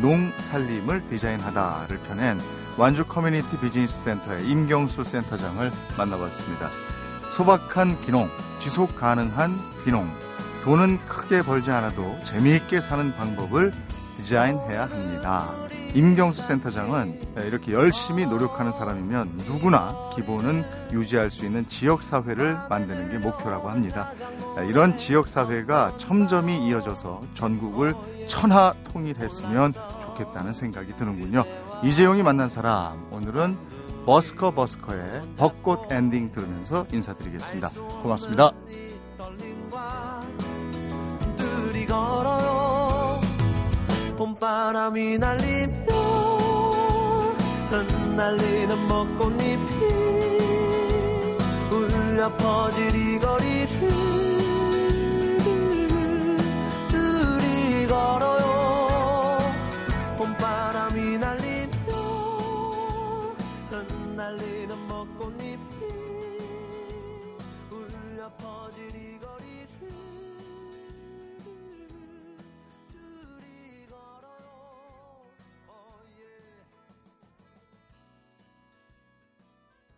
농 0.00 0.30
살림을 0.38 1.08
디자인하다를 1.08 1.98
펴낸 2.00 2.38
완주 2.76 3.04
커뮤니티 3.06 3.58
비즈니스 3.58 4.02
센터의 4.02 4.48
임경수 4.48 5.04
센터장을 5.04 5.70
만나봤습니다. 5.96 6.70
소박한 7.28 8.00
귀농, 8.02 8.30
지속 8.58 8.96
가능한 8.96 9.58
귀농, 9.84 10.10
돈은 10.64 10.98
크게 11.06 11.42
벌지 11.42 11.70
않아도 11.70 12.16
재미있게 12.24 12.80
사는 12.80 13.14
방법을 13.14 13.72
디자인해야 14.24 14.84
합니다. 14.84 15.50
임경수 15.94 16.42
센터장은 16.42 17.20
이렇게 17.46 17.72
열심히 17.72 18.26
노력하는 18.26 18.72
사람이면 18.72 19.42
누구나 19.46 19.94
기본은 20.14 20.64
유지할 20.92 21.30
수 21.30 21.44
있는 21.44 21.68
지역사회를 21.68 22.58
만드는 22.68 23.10
게 23.10 23.18
목표라고 23.18 23.68
합니다. 23.68 24.10
이런 24.68 24.96
지역사회가 24.96 25.98
첨점이 25.98 26.66
이어져서 26.66 27.22
전국을 27.34 27.94
천하 28.26 28.74
통일했으면 28.92 29.74
좋겠다는 30.00 30.52
생각이 30.52 30.96
드는군요. 30.96 31.44
이재용이 31.84 32.22
만난 32.22 32.48
사람, 32.48 33.06
오늘은 33.12 33.56
버스커 34.06 34.52
버스커의 34.52 35.22
벚꽃 35.36 35.92
엔딩 35.92 36.32
들으면서 36.32 36.86
인사드리겠습니다. 36.90 37.68
고맙습니다. 38.02 38.52
봄바람이 44.24 45.18
날리며 45.18 45.84
흩날리는 47.68 48.88
벚꽃잎이 48.88 49.58
울려 51.70 52.34
퍼질 52.38 52.94
이 52.96 53.18
거리를 53.18 53.68
둘이 56.88 57.86
걸어요. 57.86 59.38
봄바람이 60.16 61.18
날리며 61.18 61.92
흩날리는 63.68 64.53